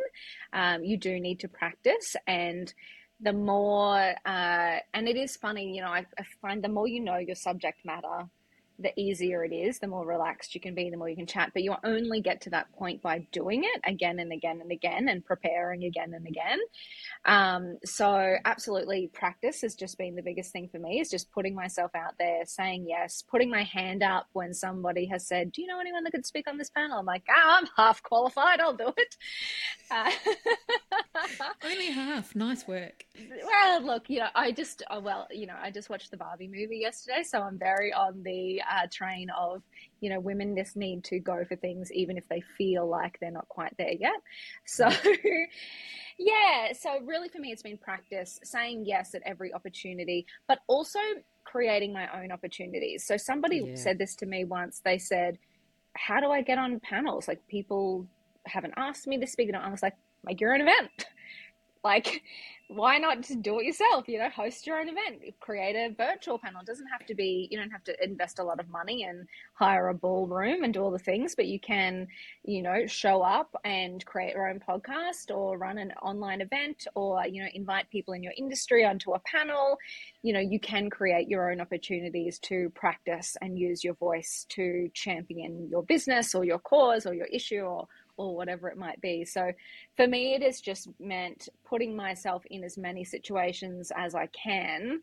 Um, 0.53 0.83
you 0.83 0.97
do 0.97 1.19
need 1.19 1.39
to 1.41 1.47
practice 1.47 2.15
and 2.27 2.73
the 3.19 3.33
more 3.33 4.15
uh, 4.25 4.77
and 4.93 5.07
it 5.07 5.15
is 5.15 5.37
funny 5.37 5.75
you 5.75 5.81
know 5.81 5.87
I, 5.87 6.05
I 6.19 6.23
find 6.41 6.63
the 6.63 6.67
more 6.67 6.87
you 6.87 6.99
know 6.99 7.17
your 7.17 7.35
subject 7.35 7.85
matter 7.85 8.27
the 8.79 8.97
easier 8.99 9.43
it 9.43 9.53
is, 9.53 9.79
the 9.79 9.87
more 9.87 10.05
relaxed 10.05 10.55
you 10.55 10.61
can 10.61 10.73
be, 10.73 10.89
the 10.89 10.97
more 10.97 11.09
you 11.09 11.15
can 11.15 11.27
chat. 11.27 11.51
But 11.53 11.63
you 11.63 11.75
only 11.83 12.21
get 12.21 12.41
to 12.41 12.49
that 12.51 12.71
point 12.73 13.01
by 13.01 13.19
doing 13.31 13.63
it 13.63 13.81
again 13.85 14.19
and 14.19 14.31
again 14.31 14.61
and 14.61 14.71
again 14.71 15.09
and 15.09 15.23
preparing 15.23 15.83
again 15.83 16.13
and 16.13 16.27
again. 16.27 16.59
Um, 17.25 17.77
so, 17.85 18.35
absolutely, 18.45 19.09
practice 19.13 19.61
has 19.61 19.75
just 19.75 19.97
been 19.97 20.15
the 20.15 20.21
biggest 20.21 20.51
thing 20.51 20.67
for 20.69 20.79
me 20.79 20.99
is 20.99 21.09
just 21.09 21.31
putting 21.31 21.55
myself 21.55 21.91
out 21.95 22.15
there, 22.17 22.45
saying 22.45 22.85
yes, 22.87 23.23
putting 23.29 23.49
my 23.49 23.63
hand 23.63 24.03
up 24.03 24.27
when 24.33 24.53
somebody 24.53 25.05
has 25.07 25.27
said, 25.27 25.51
Do 25.51 25.61
you 25.61 25.67
know 25.67 25.79
anyone 25.79 26.03
that 26.03 26.11
could 26.11 26.25
speak 26.25 26.47
on 26.47 26.57
this 26.57 26.69
panel? 26.69 26.99
I'm 26.99 27.05
like, 27.05 27.23
oh, 27.29 27.59
I'm 27.59 27.67
half 27.77 28.01
qualified, 28.03 28.59
I'll 28.59 28.75
do 28.75 28.91
it. 28.97 29.15
Uh, 29.91 30.11
only 31.63 31.91
half. 31.91 32.35
Nice 32.35 32.67
work. 32.67 33.05
Well, 33.45 33.83
look, 33.83 34.09
you 34.09 34.19
know, 34.19 34.29
I 34.35 34.51
just, 34.51 34.83
uh, 34.89 34.99
well, 35.01 35.27
you 35.31 35.45
know, 35.45 35.55
I 35.61 35.71
just 35.71 35.89
watched 35.89 36.11
the 36.11 36.17
Barbie 36.17 36.47
movie 36.47 36.79
yesterday, 36.81 37.23
so 37.23 37.41
I'm 37.41 37.57
very 37.57 37.93
on 37.93 38.23
the 38.23 38.61
uh, 38.71 38.87
train 38.91 39.29
of, 39.29 39.61
you 39.99 40.09
know, 40.09 40.19
women 40.19 40.55
just 40.55 40.75
need 40.75 41.03
to 41.05 41.19
go 41.19 41.43
for 41.47 41.55
things 41.55 41.91
even 41.91 42.17
if 42.17 42.27
they 42.29 42.41
feel 42.57 42.87
like 42.87 43.17
they're 43.19 43.31
not 43.31 43.47
quite 43.49 43.75
there 43.77 43.93
yet. 43.93 44.21
So, 44.65 44.89
yeah, 46.17 46.73
so 46.73 46.99
really 47.05 47.29
for 47.29 47.39
me, 47.39 47.51
it's 47.51 47.63
been 47.63 47.77
practice, 47.77 48.39
saying 48.43 48.85
yes 48.85 49.15
at 49.15 49.21
every 49.25 49.53
opportunity, 49.53 50.25
but 50.47 50.59
also 50.67 50.99
creating 51.43 51.93
my 51.93 52.07
own 52.21 52.31
opportunities. 52.31 53.05
So, 53.05 53.17
somebody 53.17 53.63
yeah. 53.65 53.75
said 53.75 53.97
this 53.97 54.15
to 54.17 54.25
me 54.25 54.45
once. 54.45 54.81
They 54.83 54.97
said, 54.97 55.37
How 55.95 56.19
do 56.19 56.31
I 56.31 56.41
get 56.41 56.57
on 56.57 56.79
panels? 56.79 57.27
Like, 57.27 57.45
people 57.47 58.07
haven't 58.45 58.73
asked 58.77 59.07
me 59.07 59.17
to 59.19 59.27
speak. 59.27 59.49
And 59.49 59.57
I 59.57 59.69
was 59.69 59.81
like, 59.81 59.95
Make 60.23 60.41
your 60.41 60.53
own 60.53 60.61
event. 60.61 61.05
like 61.83 62.23
why 62.75 62.97
not 62.97 63.21
just 63.21 63.41
do 63.41 63.59
it 63.59 63.65
yourself 63.65 64.07
you 64.07 64.17
know 64.17 64.29
host 64.29 64.65
your 64.65 64.79
own 64.79 64.89
event 64.89 65.21
create 65.39 65.75
a 65.75 65.93
virtual 65.95 66.39
panel. 66.39 66.61
It 66.61 66.67
doesn't 66.67 66.87
have 66.87 67.05
to 67.07 67.15
be 67.15 67.47
you 67.51 67.57
don't 67.57 67.71
have 67.71 67.83
to 67.85 68.03
invest 68.03 68.39
a 68.39 68.43
lot 68.43 68.59
of 68.59 68.69
money 68.69 69.03
and 69.03 69.27
hire 69.53 69.89
a 69.89 69.93
ballroom 69.93 70.63
and 70.63 70.73
do 70.73 70.81
all 70.81 70.91
the 70.91 70.99
things 70.99 71.35
but 71.35 71.47
you 71.47 71.59
can 71.59 72.07
you 72.43 72.61
know 72.61 72.85
show 72.87 73.21
up 73.21 73.55
and 73.63 74.05
create 74.05 74.33
your 74.33 74.49
own 74.49 74.59
podcast 74.59 75.35
or 75.35 75.57
run 75.57 75.77
an 75.77 75.91
online 76.01 76.41
event 76.41 76.87
or 76.95 77.25
you 77.27 77.41
know 77.41 77.49
invite 77.53 77.89
people 77.89 78.13
in 78.13 78.23
your 78.23 78.33
industry 78.37 78.85
onto 78.85 79.13
a 79.13 79.19
panel. 79.19 79.77
You 80.21 80.33
know 80.33 80.39
you 80.39 80.59
can 80.59 80.89
create 80.89 81.27
your 81.27 81.51
own 81.51 81.61
opportunities 81.61 82.39
to 82.39 82.71
practice 82.75 83.37
and 83.41 83.57
use 83.57 83.83
your 83.83 83.95
voice 83.95 84.45
to 84.49 84.89
champion 84.93 85.67
your 85.69 85.83
business 85.83 86.35
or 86.35 86.43
your 86.43 86.59
cause 86.59 87.05
or 87.05 87.13
your 87.13 87.27
issue 87.27 87.61
or 87.61 87.87
or 88.17 88.35
whatever 88.35 88.67
it 88.67 88.77
might 88.77 89.01
be. 89.01 89.25
So 89.25 89.51
for 89.95 90.07
me, 90.07 90.35
it 90.35 90.41
has 90.41 90.61
just 90.61 90.89
meant 90.99 91.49
putting 91.65 91.95
myself 91.95 92.43
in 92.49 92.63
as 92.63 92.77
many 92.77 93.03
situations 93.03 93.91
as 93.95 94.15
I 94.15 94.27
can 94.27 95.01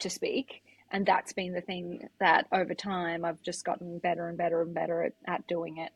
to 0.00 0.10
speak. 0.10 0.62
And 0.90 1.06
that's 1.06 1.32
been 1.32 1.52
the 1.52 1.60
thing 1.60 2.08
that 2.20 2.46
over 2.52 2.74
time 2.74 3.24
I've 3.24 3.42
just 3.42 3.64
gotten 3.64 3.98
better 3.98 4.28
and 4.28 4.38
better 4.38 4.62
and 4.62 4.74
better 4.74 5.02
at, 5.02 5.12
at 5.26 5.46
doing 5.46 5.78
it. 5.78 5.92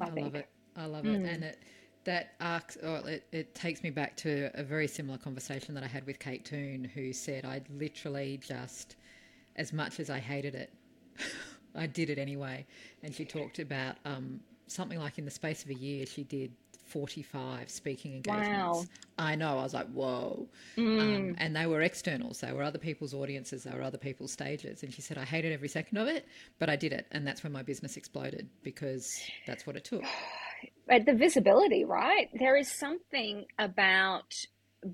I, 0.00 0.06
I 0.06 0.10
love 0.10 0.34
it. 0.34 0.48
I 0.76 0.86
love 0.86 1.04
mm. 1.04 1.24
it. 1.24 1.28
And 1.28 1.44
it, 1.44 1.58
that 2.04 2.34
arcs, 2.40 2.76
or 2.76 3.08
it, 3.08 3.24
it 3.30 3.54
takes 3.54 3.82
me 3.82 3.90
back 3.90 4.16
to 4.18 4.50
a 4.54 4.64
very 4.64 4.88
similar 4.88 5.18
conversation 5.18 5.74
that 5.74 5.84
I 5.84 5.86
had 5.86 6.06
with 6.06 6.18
Kate 6.18 6.44
Toon, 6.44 6.84
who 6.84 7.12
said 7.12 7.44
I'd 7.44 7.68
literally 7.70 8.40
just, 8.42 8.96
as 9.56 9.72
much 9.72 10.00
as 10.00 10.10
I 10.10 10.18
hated 10.18 10.54
it, 10.54 10.72
I 11.74 11.86
did 11.86 12.10
it 12.10 12.18
anyway. 12.18 12.66
And 13.02 13.14
she 13.14 13.24
talked 13.24 13.58
about 13.58 13.96
um, 14.04 14.40
something 14.72 14.98
like 14.98 15.18
in 15.18 15.24
the 15.24 15.30
space 15.30 15.64
of 15.64 15.70
a 15.70 15.74
year, 15.74 16.06
she 16.06 16.24
did 16.24 16.52
45 16.92 17.70
speaking 17.70 18.14
engagements. 18.14 18.48
Wow. 18.50 18.84
I 19.18 19.34
know. 19.34 19.58
I 19.58 19.62
was 19.62 19.72
like, 19.72 19.88
whoa. 19.92 20.46
Mm. 20.76 21.00
Um, 21.00 21.34
and 21.38 21.56
they 21.56 21.66
were 21.66 21.80
externals. 21.80 22.40
They 22.40 22.52
were 22.52 22.62
other 22.62 22.78
people's 22.78 23.14
audiences. 23.14 23.64
They 23.64 23.70
were 23.70 23.82
other 23.82 23.98
people's 23.98 24.32
stages. 24.32 24.82
And 24.82 24.92
she 24.92 25.00
said, 25.00 25.16
I 25.16 25.24
hated 25.24 25.52
every 25.52 25.68
second 25.68 25.96
of 25.96 26.08
it, 26.08 26.26
but 26.58 26.68
I 26.68 26.76
did 26.76 26.92
it. 26.92 27.06
And 27.10 27.26
that's 27.26 27.42
when 27.42 27.52
my 27.52 27.62
business 27.62 27.96
exploded 27.96 28.48
because 28.62 29.18
that's 29.46 29.66
what 29.66 29.76
it 29.76 29.84
took. 29.84 30.04
But 30.86 31.06
the 31.06 31.14
visibility, 31.14 31.84
right? 31.84 32.28
There 32.38 32.56
is 32.56 32.70
something 32.70 33.46
about 33.58 34.34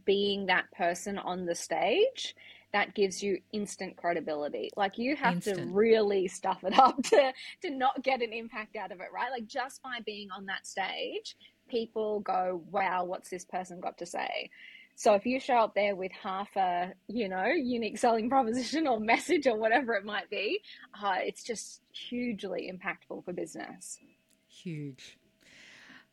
being 0.05 0.47
that 0.47 0.71
person 0.73 1.19
on 1.19 1.45
the 1.47 1.55
stage 1.55 2.35
that 2.73 2.95
gives 2.95 3.23
you 3.23 3.41
instant 3.53 3.97
credibility. 3.97 4.71
Like 4.77 4.99
you 4.99 5.17
have 5.17 5.35
instant. 5.35 5.59
to 5.59 5.67
really 5.67 6.29
stuff 6.29 6.65
it 6.65 6.79
up 6.79 7.03
to 7.05 7.33
to 7.63 7.71
not 7.71 8.03
get 8.03 8.23
an 8.23 8.33
impact 8.33 8.77
out 8.77 8.93
of 8.93 9.01
it, 9.01 9.09
right? 9.13 9.31
Like 9.31 9.47
just 9.47 9.83
by 9.83 9.99
being 10.05 10.31
on 10.31 10.47
that 10.47 10.67
stage, 10.67 11.37
people 11.69 12.21
go, 12.21 12.63
"Wow, 12.71 13.05
what's 13.05 13.31
this 13.31 13.45
person 13.45 13.81
got 13.81 13.99
to 13.99 14.07
say?" 14.07 14.51
So 14.95 15.15
if 15.15 15.25
you 15.25 15.39
show 15.39 15.59
up 15.59 15.77
there 15.77 15.95
with 15.95 16.11
half 16.11 16.49
a, 16.57 16.93
you 17.07 17.29
know, 17.29 17.47
unique 17.47 17.99
selling 17.99 18.29
proposition 18.35 18.89
or 18.89 18.99
message 18.99 19.47
or 19.47 19.57
whatever 19.57 19.95
it 19.95 20.05
might 20.05 20.29
be, 20.29 20.61
uh, 21.01 21.19
it's 21.21 21.45
just 21.45 21.83
hugely 21.93 22.73
impactful 22.73 23.25
for 23.25 23.33
business. 23.33 24.01
Huge. 24.49 25.18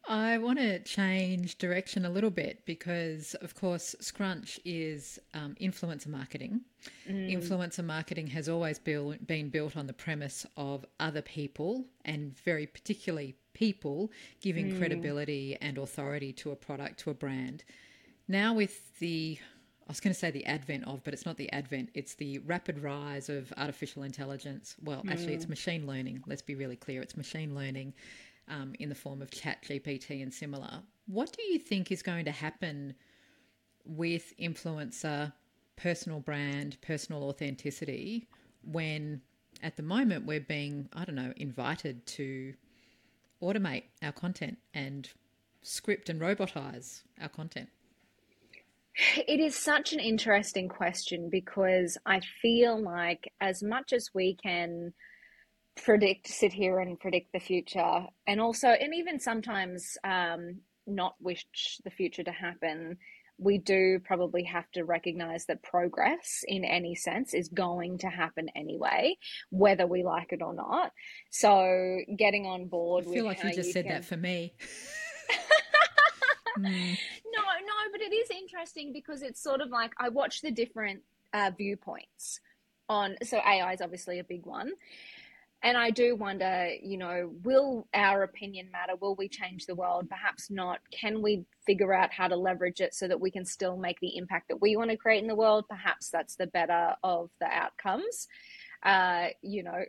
I 0.08 0.38
want 0.38 0.60
to 0.60 0.80
change 0.80 1.58
direction 1.58 2.06
a 2.06 2.10
little 2.10 2.30
bit 2.30 2.66
because, 2.66 3.34
of 3.36 3.56
course, 3.56 3.96
Scrunch 4.00 4.60
is 4.64 5.20
um, 5.34 5.56
influencer 5.60 6.08
marketing. 6.08 6.62
Mm. 7.10 7.34
Influencer 7.34 7.84
marketing 7.84 8.28
has 8.28 8.48
always 8.48 8.78
build, 8.78 9.26
been 9.26 9.50
built 9.50 9.76
on 9.76 9.88
the 9.88 9.94
premise 9.94 10.46
of 10.58 10.86
other 11.00 11.22
people 11.22 11.86
and 12.04 12.38
very 12.40 12.68
particularly 12.68 13.36
people 13.54 14.12
giving 14.42 14.72
mm. 14.72 14.78
credibility 14.78 15.58
and 15.62 15.78
authority 15.78 16.32
to 16.34 16.52
a 16.52 16.56
product, 16.56 17.00
to 17.00 17.10
a 17.10 17.14
brand. 17.14 17.64
Now, 18.28 18.54
with 18.54 18.98
the 19.00 19.40
I 19.88 19.92
was 19.92 20.00
going 20.00 20.14
to 20.16 20.20
say 20.20 20.32
the 20.32 20.46
advent 20.48 20.86
of, 20.88 21.04
but 21.04 21.14
it's 21.14 21.28
not 21.28 21.38
the 21.38 21.52
advent, 21.52 21.90
it's 21.94 22.16
the 22.16 22.40
rapid 22.40 22.80
rise 22.80 23.30
of 23.30 23.54
artificial 23.56 24.02
intelligence. 24.02 24.76
Well, 24.84 25.04
actually, 25.08 25.34
mm. 25.34 25.36
it's 25.36 25.48
machine 25.48 25.86
learning. 25.86 26.24
Let's 26.26 26.42
be 26.42 26.56
really 26.56 26.76
clear 26.76 27.04
it's 27.04 27.16
machine 27.16 27.54
learning 27.54 27.94
um, 28.48 28.74
in 28.80 28.90
the 28.90 28.96
form 28.96 29.22
of 29.22 29.32
Chat 29.32 29.64
GPT 29.64 30.22
and 30.22 30.34
similar. 30.34 30.82
What 31.08 31.32
do 31.34 31.44
you 31.44 31.60
think 31.60 31.92
is 31.92 32.02
going 32.02 32.26
to 32.26 32.32
happen 32.32 32.96
with 33.86 34.34
influencer, 34.40 35.34
personal 35.76 36.20
brand, 36.20 36.78
personal 36.82 37.24
authenticity 37.24 38.28
when 38.64 39.22
at 39.62 39.78
the 39.78 39.84
moment 39.84 40.26
we're 40.26 40.40
being, 40.40 40.90
I 40.94 41.06
don't 41.06 41.16
know, 41.16 41.34
invited 41.38 42.06
to 42.08 42.54
automate 43.42 43.84
our 44.02 44.12
content 44.12 44.58
and 44.74 45.10
script 45.62 46.10
and 46.10 46.20
robotize 46.20 47.04
our 47.22 47.30
content? 47.30 47.70
It 49.28 49.40
is 49.40 49.56
such 49.56 49.92
an 49.92 50.00
interesting 50.00 50.70
question 50.70 51.30
because 51.30 51.98
I 52.06 52.22
feel 52.42 52.82
like 52.82 53.32
as 53.42 53.62
much 53.62 53.92
as 53.92 54.10
we 54.14 54.36
can 54.36 54.94
predict, 55.76 56.28
sit 56.28 56.54
here 56.54 56.80
and 56.80 57.00
predict 57.00 57.34
the 57.34 57.40
future, 57.40 58.06
and 58.28 58.40
also, 58.40 58.70
and 58.70 58.94
even 58.94 59.20
sometimes 59.20 59.98
um, 60.04 60.60
not 60.88 61.16
wish 61.20 61.46
the 61.84 61.90
future 61.90 62.24
to 62.24 62.32
happen, 62.32 62.98
we 63.38 63.58
do 63.58 64.00
probably 64.00 64.44
have 64.44 64.70
to 64.72 64.84
recognize 64.86 65.46
that 65.46 65.62
progress 65.62 66.44
in 66.48 66.64
any 66.64 66.96
sense 66.96 67.34
is 67.34 67.50
going 67.50 67.98
to 67.98 68.08
happen 68.08 68.50
anyway, 68.56 69.18
whether 69.50 69.86
we 69.86 70.04
like 70.04 70.32
it 70.32 70.42
or 70.42 70.54
not. 70.54 70.92
So, 71.32 72.00
getting 72.18 72.46
on 72.46 72.68
board. 72.68 73.06
I 73.08 73.14
feel 73.14 73.26
like 73.26 73.44
you 73.44 73.54
just 73.54 73.68
you 73.68 73.74
said 73.74 73.86
can... 73.86 73.94
that 73.96 74.06
for 74.06 74.18
me. 74.18 74.54
mm 76.58 76.98
No, 77.26 77.42
no, 77.42 77.92
but 77.92 78.00
it 78.00 78.14
is 78.14 78.30
interesting 78.32 78.94
because 78.94 79.22
it's 79.22 79.44
sort 79.44 79.60
of 79.60 79.70
like 79.70 79.92
I 79.98 80.10
watch 80.10 80.42
the 80.42 80.52
different 80.52 81.02
uh, 81.34 81.52
viewpoints 81.58 82.40
on. 82.88 83.18
So 83.24 83.38
AI 83.38 83.74
is 83.74 83.82
obviously 83.82 84.20
a 84.20 84.24
big 84.24 84.46
one. 84.46 84.72
And 85.66 85.80
I 85.80 85.90
do 85.90 86.16
wonder, 86.16 86.70
you 86.80 86.96
know, 86.96 87.32
will 87.44 87.88
our 87.92 88.22
opinion 88.22 88.70
matter? 88.72 88.94
Will 89.02 89.16
we 89.16 89.28
change 89.28 89.66
the 89.66 89.74
world? 89.74 90.08
Perhaps 90.08 90.52
not. 90.52 90.80
Can 90.92 91.24
we 91.24 91.44
figure 91.66 91.92
out 91.92 92.14
how 92.14 92.28
to 92.28 92.36
leverage 92.36 92.82
it 92.82 92.94
so 92.94 93.08
that 93.08 93.20
we 93.20 93.32
can 93.32 93.46
still 93.46 93.76
make 93.76 94.00
the 94.00 94.16
impact 94.16 94.50
that 94.50 94.62
we 94.62 94.78
want 94.78 94.92
to 94.92 94.96
create 94.96 95.24
in 95.24 95.28
the 95.28 95.34
world? 95.36 95.66
Perhaps 95.68 96.12
that's 96.12 96.36
the 96.36 96.46
better 96.46 96.94
of 97.04 97.32
the 97.42 97.48
outcomes. 97.48 98.28
Uh, 98.84 99.30
you 99.42 99.64
know, 99.64 99.82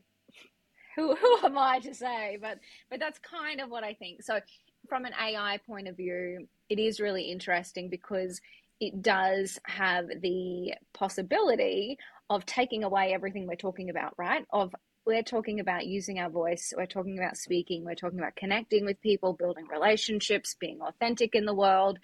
who, 0.96 1.14
who 1.14 1.38
am 1.44 1.58
I 1.58 1.78
to 1.80 1.92
say? 1.92 2.38
But 2.40 2.58
but 2.88 2.98
that's 2.98 3.18
kind 3.18 3.60
of 3.60 3.68
what 3.68 3.84
I 3.84 3.92
think. 3.92 4.22
So 4.22 4.40
from 4.88 5.04
an 5.04 5.12
AI 5.12 5.58
point 5.66 5.88
of 5.88 5.96
view, 5.98 6.48
it 6.70 6.78
is 6.78 7.00
really 7.00 7.24
interesting 7.24 7.90
because 7.90 8.40
it 8.80 9.02
does 9.02 9.58
have 9.66 10.06
the 10.22 10.72
possibility 10.94 11.98
of 12.30 12.46
taking 12.46 12.82
away 12.82 13.12
everything 13.12 13.46
we're 13.46 13.56
talking 13.56 13.90
about, 13.90 14.14
right? 14.18 14.44
Of 14.50 14.74
we're 15.06 15.22
talking 15.22 15.60
about 15.60 15.86
using 15.86 16.18
our 16.18 16.28
voice, 16.28 16.74
we're 16.76 16.86
talking 16.86 17.18
about 17.18 17.36
speaking, 17.36 17.84
we're 17.84 17.94
talking 17.94 18.18
about 18.18 18.36
connecting 18.36 18.84
with 18.84 19.00
people, 19.00 19.32
building 19.32 19.66
relationships, 19.68 20.56
being 20.58 20.80
authentic 20.82 21.34
in 21.34 21.44
the 21.44 21.54
world. 21.54 21.98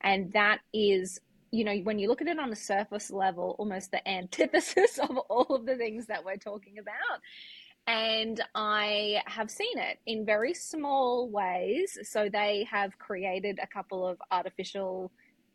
And 0.00 0.32
that 0.32 0.58
is, 0.72 1.20
you 1.50 1.64
know, 1.64 1.76
when 1.78 1.98
you 1.98 2.08
look 2.08 2.20
at 2.20 2.28
it 2.28 2.38
on 2.38 2.50
a 2.50 2.56
surface 2.56 3.10
level, 3.10 3.56
almost 3.58 3.92
the 3.92 4.06
antithesis 4.06 4.98
of 5.02 5.16
all 5.30 5.54
of 5.54 5.66
the 5.66 5.76
things 5.76 6.06
that 6.06 6.24
we're 6.24 6.36
talking 6.36 6.78
about 6.78 7.20
and 7.88 8.42
I 8.54 9.22
have 9.24 9.50
seen 9.50 9.78
it 9.78 9.98
in 10.04 10.26
very 10.26 10.52
small 10.52 11.26
ways. 11.30 11.96
So 12.02 12.28
they 12.28 12.68
have 12.70 12.98
created 12.98 13.58
a 13.62 13.66
couple 13.66 14.06
of 14.06 14.20
artificial 14.30 15.10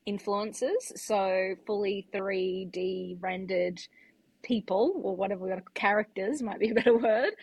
influences, 0.07 0.91
so 0.95 1.55
fully 1.67 2.07
3D 2.11 3.17
rendered 3.21 3.79
people 4.43 5.01
or 5.03 5.15
whatever 5.15 5.43
we 5.45 5.49
got 5.49 5.73
characters 5.73 6.41
might 6.43 6.59
be 6.59 6.69
a 6.69 6.73
better 6.75 6.97
word 6.99 7.33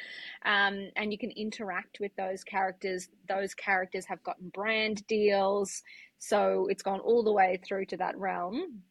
um, 0.44 0.90
and 0.96 1.12
you 1.12 1.18
can 1.18 1.30
interact 1.32 1.98
with 2.00 2.14
those 2.16 2.44
characters 2.44 3.08
those 3.28 3.54
characters 3.54 4.06
have 4.06 4.22
gotten 4.22 4.50
brand 4.50 5.06
deals 5.08 5.82
so 6.18 6.66
it's 6.70 6.82
gone 6.82 7.00
all 7.00 7.24
the 7.24 7.32
way 7.32 7.58
through 7.66 7.86
to 7.86 7.96
that 7.96 8.16
realm 8.18 8.82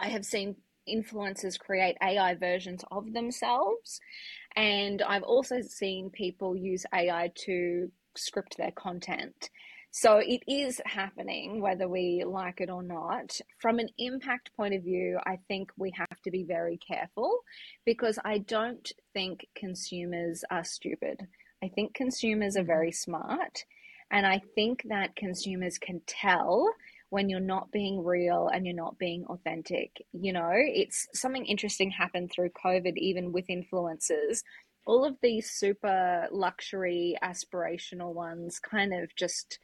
i 0.00 0.08
have 0.08 0.24
seen 0.24 0.56
influencers 0.88 1.58
create 1.58 1.96
ai 2.02 2.34
versions 2.34 2.82
of 2.90 3.12
themselves 3.12 4.00
and 4.56 5.02
I've 5.02 5.22
also 5.22 5.60
seen 5.62 6.10
people 6.10 6.56
use 6.56 6.84
AI 6.94 7.30
to 7.46 7.90
script 8.16 8.56
their 8.58 8.72
content. 8.72 9.50
So 9.92 10.18
it 10.18 10.42
is 10.46 10.80
happening, 10.86 11.60
whether 11.60 11.88
we 11.88 12.22
like 12.24 12.60
it 12.60 12.70
or 12.70 12.82
not. 12.82 13.40
From 13.58 13.80
an 13.80 13.88
impact 13.98 14.50
point 14.56 14.74
of 14.74 14.84
view, 14.84 15.18
I 15.26 15.38
think 15.48 15.72
we 15.76 15.92
have 15.96 16.20
to 16.22 16.30
be 16.30 16.44
very 16.44 16.78
careful 16.78 17.40
because 17.84 18.18
I 18.24 18.38
don't 18.38 18.90
think 19.12 19.46
consumers 19.56 20.44
are 20.50 20.64
stupid. 20.64 21.26
I 21.62 21.68
think 21.68 21.94
consumers 21.94 22.56
are 22.56 22.60
mm-hmm. 22.60 22.66
very 22.68 22.92
smart. 22.92 23.64
And 24.12 24.26
I 24.26 24.40
think 24.54 24.82
that 24.88 25.16
consumers 25.16 25.78
can 25.78 26.00
tell 26.06 26.68
when 27.10 27.28
you're 27.28 27.40
not 27.40 27.70
being 27.72 28.04
real 28.04 28.48
and 28.48 28.64
you're 28.64 28.74
not 28.74 28.98
being 28.98 29.24
authentic. 29.26 29.90
You 30.12 30.32
know, 30.32 30.50
it's 30.52 31.08
something 31.14 31.44
interesting 31.44 31.90
happened 31.90 32.30
through 32.32 32.50
COVID, 32.50 32.96
even 32.96 33.32
with 33.32 33.48
influencers. 33.48 34.42
All 34.86 35.04
of 35.04 35.16
these 35.22 35.50
super 35.50 36.28
luxury, 36.30 37.16
aspirational 37.22 38.14
ones 38.14 38.58
kind 38.58 38.92
of 38.92 39.14
just 39.14 39.58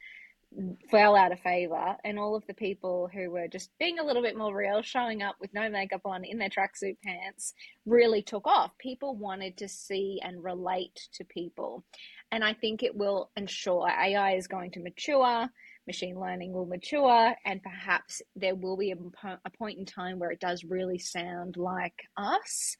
fell 0.89 1.15
out 1.15 1.31
of 1.33 1.39
favor 1.41 1.97
and 2.05 2.17
all 2.17 2.35
of 2.35 2.45
the 2.47 2.53
people 2.53 3.09
who 3.13 3.29
were 3.29 3.47
just 3.47 3.69
being 3.79 3.99
a 3.99 4.03
little 4.03 4.21
bit 4.21 4.37
more 4.37 4.55
real 4.55 4.81
showing 4.81 5.21
up 5.21 5.35
with 5.41 5.53
no 5.53 5.69
makeup 5.69 6.01
on 6.05 6.23
in 6.23 6.37
their 6.37 6.49
tracksuit 6.49 6.95
pants 7.03 7.53
really 7.85 8.21
took 8.21 8.47
off. 8.47 8.71
People 8.77 9.15
wanted 9.15 9.57
to 9.57 9.67
see 9.67 10.19
and 10.23 10.43
relate 10.43 11.09
to 11.13 11.25
people. 11.25 11.83
And 12.31 12.43
i 12.43 12.53
think 12.53 12.83
it 12.83 12.95
will 12.95 13.31
ensure 13.37 13.87
ai 13.87 14.35
is 14.35 14.47
going 14.47 14.71
to 14.71 14.81
mature 14.81 15.47
machine 15.87 16.19
learning 16.19 16.51
will 16.51 16.65
mature 16.65 17.33
and 17.45 17.63
perhaps 17.63 18.21
there 18.35 18.55
will 18.55 18.75
be 18.75 18.91
a, 18.91 18.97
a 19.45 19.49
point 19.57 19.79
in 19.79 19.85
time 19.85 20.19
where 20.19 20.31
it 20.31 20.41
does 20.41 20.65
really 20.65 20.99
sound 20.99 21.55
like 21.55 22.03
us 22.17 22.75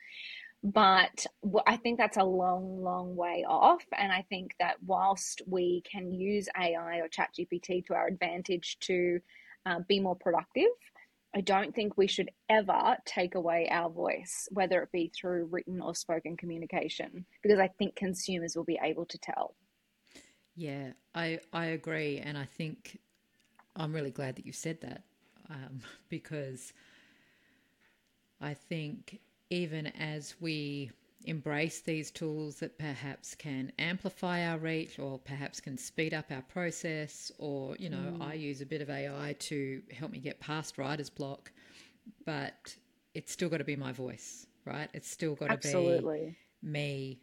but 0.73 1.25
I 1.65 1.77
think 1.77 1.97
that's 1.97 2.17
a 2.17 2.23
long, 2.23 2.83
long 2.83 3.15
way 3.15 3.45
off. 3.47 3.85
And 3.97 4.11
I 4.11 4.25
think 4.29 4.51
that 4.59 4.75
whilst 4.85 5.41
we 5.47 5.81
can 5.89 6.11
use 6.11 6.49
AI 6.59 6.97
or 6.97 7.07
ChatGPT 7.07 7.85
to 7.85 7.93
our 7.93 8.07
advantage 8.07 8.77
to 8.81 9.19
uh, 9.65 9.79
be 9.87 10.01
more 10.01 10.17
productive, 10.17 10.65
I 11.33 11.39
don't 11.39 11.73
think 11.73 11.97
we 11.97 12.07
should 12.07 12.31
ever 12.49 12.97
take 13.05 13.35
away 13.35 13.69
our 13.71 13.89
voice, 13.89 14.49
whether 14.51 14.81
it 14.81 14.91
be 14.91 15.09
through 15.15 15.47
written 15.49 15.79
or 15.81 15.95
spoken 15.95 16.35
communication, 16.35 17.25
because 17.43 17.59
I 17.59 17.69
think 17.79 17.95
consumers 17.95 18.57
will 18.57 18.65
be 18.65 18.79
able 18.83 19.05
to 19.05 19.17
tell. 19.19 19.55
Yeah, 20.53 20.93
I 21.15 21.39
I 21.53 21.67
agree, 21.67 22.17
and 22.17 22.37
I 22.37 22.45
think 22.45 22.99
I'm 23.75 23.93
really 23.93 24.11
glad 24.11 24.35
that 24.35 24.45
you 24.45 24.51
said 24.51 24.81
that 24.81 25.03
um, 25.49 25.79
because 26.09 26.73
I 28.41 28.53
think 28.53 29.21
even 29.49 29.87
as 29.87 30.35
we 30.39 30.91
embrace 31.25 31.81
these 31.81 32.09
tools 32.11 32.57
that 32.57 32.77
perhaps 32.77 33.35
can 33.35 33.71
amplify 33.79 34.47
our 34.47 34.57
reach 34.57 34.97
or 34.97 35.19
perhaps 35.19 35.59
can 35.59 35.77
speed 35.77 36.13
up 36.13 36.25
our 36.31 36.43
process 36.43 37.31
or 37.37 37.75
you 37.77 37.89
know 37.89 37.97
mm. 37.97 38.21
i 38.21 38.33
use 38.33 38.61
a 38.61 38.65
bit 38.65 38.81
of 38.81 38.89
ai 38.89 39.35
to 39.37 39.81
help 39.91 40.11
me 40.11 40.19
get 40.19 40.39
past 40.39 40.77
writer's 40.77 41.09
block 41.09 41.51
but 42.25 42.73
it's 43.13 43.31
still 43.31 43.49
got 43.49 43.57
to 43.57 43.65
be 43.65 43.75
my 43.75 43.91
voice 43.91 44.45
right 44.63 44.89
it's 44.93 45.09
still 45.09 45.35
got 45.35 45.47
to 45.49 45.57
be 45.57 46.35
me 46.63 47.19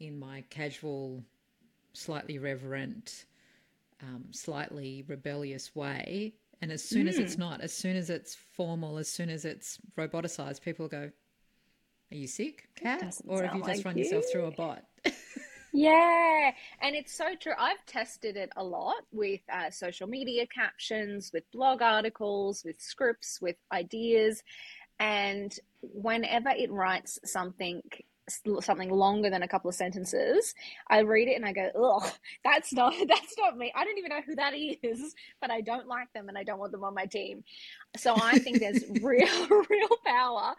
in 0.00 0.18
my 0.18 0.42
casual 0.48 1.22
slightly 1.92 2.38
reverent 2.38 3.26
um, 4.02 4.24
slightly 4.30 5.04
rebellious 5.08 5.74
way. 5.74 6.34
And 6.60 6.70
as 6.70 6.82
soon 6.82 7.06
mm. 7.06 7.10
as 7.10 7.18
it's 7.18 7.36
mm. 7.36 7.40
not, 7.40 7.60
as 7.60 7.72
soon 7.72 7.96
as 7.96 8.10
it's 8.10 8.34
formal, 8.34 8.98
as 8.98 9.08
soon 9.08 9.28
as 9.28 9.44
it's 9.44 9.78
roboticized, 9.96 10.62
people 10.62 10.88
go, 10.88 11.10
Are 12.12 12.14
you 12.14 12.26
sick, 12.26 12.68
cat? 12.76 13.20
Or 13.26 13.42
have 13.42 13.54
you 13.54 13.62
just 13.62 13.78
like 13.78 13.84
run 13.86 13.96
you. 13.96 14.04
yourself 14.04 14.26
through 14.30 14.44
a 14.44 14.50
bot? 14.50 14.84
yeah, 15.72 16.50
and 16.82 16.94
it's 16.94 17.14
so 17.14 17.34
true. 17.40 17.54
I've 17.58 17.84
tested 17.86 18.36
it 18.36 18.50
a 18.54 18.62
lot 18.62 19.06
with 19.12 19.40
uh, 19.50 19.70
social 19.70 20.06
media 20.06 20.46
captions, 20.46 21.32
with 21.32 21.50
blog 21.52 21.80
articles, 21.80 22.64
with 22.66 22.78
scripts, 22.82 23.40
with 23.40 23.56
ideas. 23.72 24.42
And 25.00 25.58
whenever 25.80 26.50
it 26.50 26.70
writes 26.70 27.18
something 27.24 27.80
something 28.60 28.90
longer 28.90 29.30
than 29.30 29.42
a 29.42 29.48
couple 29.48 29.68
of 29.68 29.74
sentences, 29.74 30.54
I 30.88 31.00
read 31.00 31.28
it 31.28 31.34
and 31.34 31.44
I 31.44 31.52
go, 31.52 31.70
"Ugh, 31.74 32.10
that's 32.44 32.72
not 32.72 32.94
that's 33.08 33.34
not 33.38 33.56
me. 33.56 33.72
I 33.74 33.84
don't 33.84 33.98
even 33.98 34.10
know 34.10 34.22
who 34.26 34.34
that 34.36 34.54
is, 34.54 35.14
but 35.40 35.50
I 35.50 35.60
don't 35.60 35.86
like 35.86 36.12
them 36.12 36.28
and 36.28 36.38
I 36.38 36.44
don't 36.44 36.58
want 36.58 36.72
them 36.72 36.84
on 36.84 36.94
my 36.94 37.06
team." 37.06 37.44
So 37.96 38.14
I 38.16 38.38
think 38.38 38.60
there's 38.60 38.84
real 39.02 39.48
real 39.70 39.96
power 40.04 40.54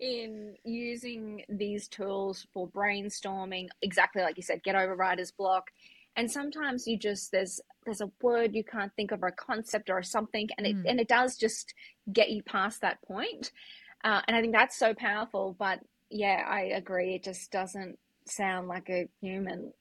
in 0.00 0.54
using 0.64 1.44
these 1.48 1.88
tools 1.88 2.46
for 2.52 2.68
brainstorming. 2.68 3.68
Exactly 3.82 4.22
like 4.22 4.36
you 4.36 4.42
said, 4.42 4.62
get 4.62 4.74
over 4.74 4.94
writer's 4.94 5.30
block 5.30 5.70
and 6.16 6.30
sometimes 6.30 6.86
you 6.86 6.98
just 6.98 7.32
there's 7.32 7.60
there's 7.84 8.00
a 8.00 8.10
word 8.20 8.54
you 8.54 8.64
can't 8.64 8.92
think 8.94 9.12
of 9.12 9.22
or 9.22 9.28
a 9.28 9.32
concept 9.32 9.90
or 9.90 10.02
something 10.02 10.48
and 10.58 10.66
it 10.66 10.76
mm. 10.76 10.84
and 10.86 11.00
it 11.00 11.08
does 11.08 11.36
just 11.36 11.74
get 12.12 12.30
you 12.30 12.42
past 12.42 12.80
that 12.80 13.00
point 13.02 13.52
uh, 14.04 14.20
and 14.26 14.36
i 14.36 14.40
think 14.40 14.52
that's 14.52 14.78
so 14.78 14.94
powerful 14.94 15.56
but 15.58 15.80
yeah 16.12 16.44
i 16.48 16.62
agree 16.62 17.14
it 17.14 17.24
just 17.24 17.50
doesn't 17.50 17.98
sound 18.26 18.68
like 18.68 18.88
a 18.88 19.08
human 19.20 19.72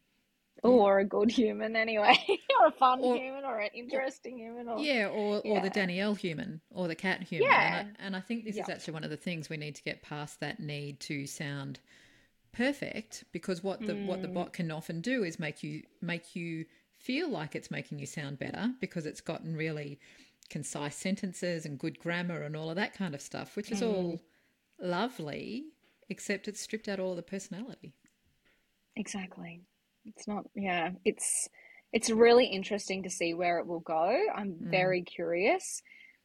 or 0.64 1.00
a 1.00 1.06
good 1.06 1.32
human 1.32 1.76
anyway, 1.76 2.16
or 2.60 2.68
a 2.68 2.72
fun 2.72 3.00
or, 3.02 3.16
human, 3.16 3.44
or 3.44 3.60
an 3.60 3.70
interesting 3.74 4.38
human, 4.38 4.68
or 4.68 4.80
yeah, 4.80 5.08
or 5.08 5.42
yeah. 5.44 5.54
or 5.54 5.62
the 5.62 5.70
Danielle 5.70 6.14
human, 6.14 6.62
or 6.70 6.88
the 6.88 6.96
cat 6.96 7.24
human. 7.24 7.50
Yeah. 7.50 7.80
And 7.80 7.98
I, 8.00 8.06
and 8.06 8.16
I 8.16 8.20
think 8.20 8.46
this 8.46 8.56
yeah. 8.56 8.64
is 8.64 8.70
actually 8.70 8.94
one 8.94 9.04
of 9.04 9.10
the 9.10 9.18
things 9.18 9.50
we 9.50 9.58
need 9.58 9.76
to 9.76 9.84
get 9.84 10.02
past 10.04 10.40
that 10.40 10.60
need 10.60 11.00
to 11.02 11.26
sound 11.26 11.80
perfect, 12.52 13.24
because 13.32 13.64
what 13.64 13.80
the 13.80 13.94
mm. 13.94 14.06
what 14.06 14.22
the 14.22 14.28
mm. 14.28 14.36
bot 14.36 14.54
can 14.54 14.72
often 14.72 15.02
do 15.02 15.24
is 15.24 15.40
make 15.40 15.64
you 15.64 15.84
make 16.02 16.36
you 16.36 16.66
feel 17.00 17.30
like 17.30 17.56
it's 17.56 17.72
making 17.72 17.98
you 17.98 18.06
sound 18.06 18.38
better 18.38 18.72
because 18.80 19.08
it's 19.08 19.22
gotten 19.22 19.56
really 19.56 20.00
concise 20.50 20.96
sentences 20.96 21.66
and 21.66 21.80
good 21.80 21.98
grammar 21.98 22.44
and 22.44 22.56
all 22.56 22.70
of 22.70 22.76
that 22.76 22.94
kind 22.94 23.16
of 23.16 23.22
stuff, 23.22 23.56
which 23.56 23.72
is 23.72 23.82
mm. 23.82 23.88
all 23.88 24.22
lovely, 24.80 25.66
except 26.12 26.50
it's 26.50 26.62
stripped 26.62 26.90
out 26.90 27.00
all 27.00 27.16
the 27.16 27.24
personality. 27.24 27.94
Exactly. 28.98 29.62
It's 30.06 30.28
not, 30.28 30.46
yeah, 30.56 30.90
it's 31.06 31.48
it's 31.94 32.10
really 32.10 32.46
interesting 32.46 33.04
to 33.04 33.10
see 33.10 33.34
where 33.34 33.60
it 33.60 33.68
will 33.68 33.80
go. 33.82 34.18
I'm 34.36 34.52
mm. 34.52 34.72
very 34.72 35.02
curious, 35.04 35.82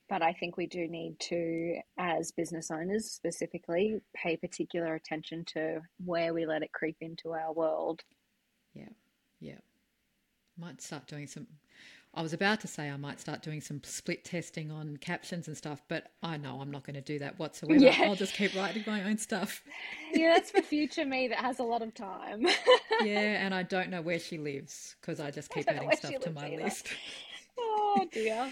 but 0.09 0.23
I 0.23 0.33
think 0.33 0.57
we 0.57 0.67
do 0.67 0.89
need 0.89 1.19
to, 1.29 1.79
as 1.99 2.33
business 2.33 2.71
owners 2.71 3.11
specifically, 3.11 4.01
pay 4.15 4.37
particular 4.37 4.95
attention 4.95 5.45
to 5.55 5.81
where 6.05 6.35
we 6.35 6.47
let 6.47 6.63
it 6.63 6.73
creep 6.73 6.97
into 7.01 7.33
our 7.33 7.53
world. 7.53 8.03
Yeah, 8.75 8.95
yeah. 9.41 9.59
Might 10.59 10.81
start 10.83 11.07
doing 11.07 11.27
some 11.27 11.47
I 12.17 12.23
was 12.23 12.33
about 12.33 12.61
to 12.63 12.67
say 12.67 12.89
I 12.89 12.97
might 12.97 13.21
start 13.21 13.43
doing 13.43 13.61
some 13.61 13.83
split 13.85 14.25
testing 14.25 14.71
on 14.71 14.97
captions 14.97 15.49
and 15.49 15.57
stuff, 15.57 15.83
but 15.87 16.13
I 16.23 16.39
know 16.39 16.61
I'm 16.63 16.71
not 16.71 16.83
going 16.85 16.95
to 16.95 17.03
do 17.03 17.19
that 17.19 17.39
whatsoever. 17.39 17.79
Yeah. 17.79 18.05
I'll 18.05 18.15
just 18.15 18.33
keep 18.33 18.57
writing 18.57 18.85
my 18.87 19.03
own 19.05 19.19
stuff. 19.19 19.63
yeah, 20.15 20.33
that's 20.33 20.51
for 20.51 20.63
future 20.63 21.05
me 21.05 21.29
that 21.29 21.39
has 21.39 21.59
a 21.59 21.63
lot 21.63 21.83
of 21.83 21.93
time. 21.95 22.47
yeah, 23.05 23.45
and 23.45 23.55
I 23.55 23.65
don't 23.65 23.91
know 23.91 24.01
where 24.01 24.19
she 24.19 24.39
lives 24.39 24.97
because 24.99 25.21
I 25.21 25.31
just 25.31 25.51
keep 25.51 25.69
adding 25.69 25.93
stuff 25.95 26.19
to 26.21 26.31
my 26.31 26.47
either. 26.47 26.65
list. 26.65 26.89
oh 27.59 28.07
dear. 28.11 28.51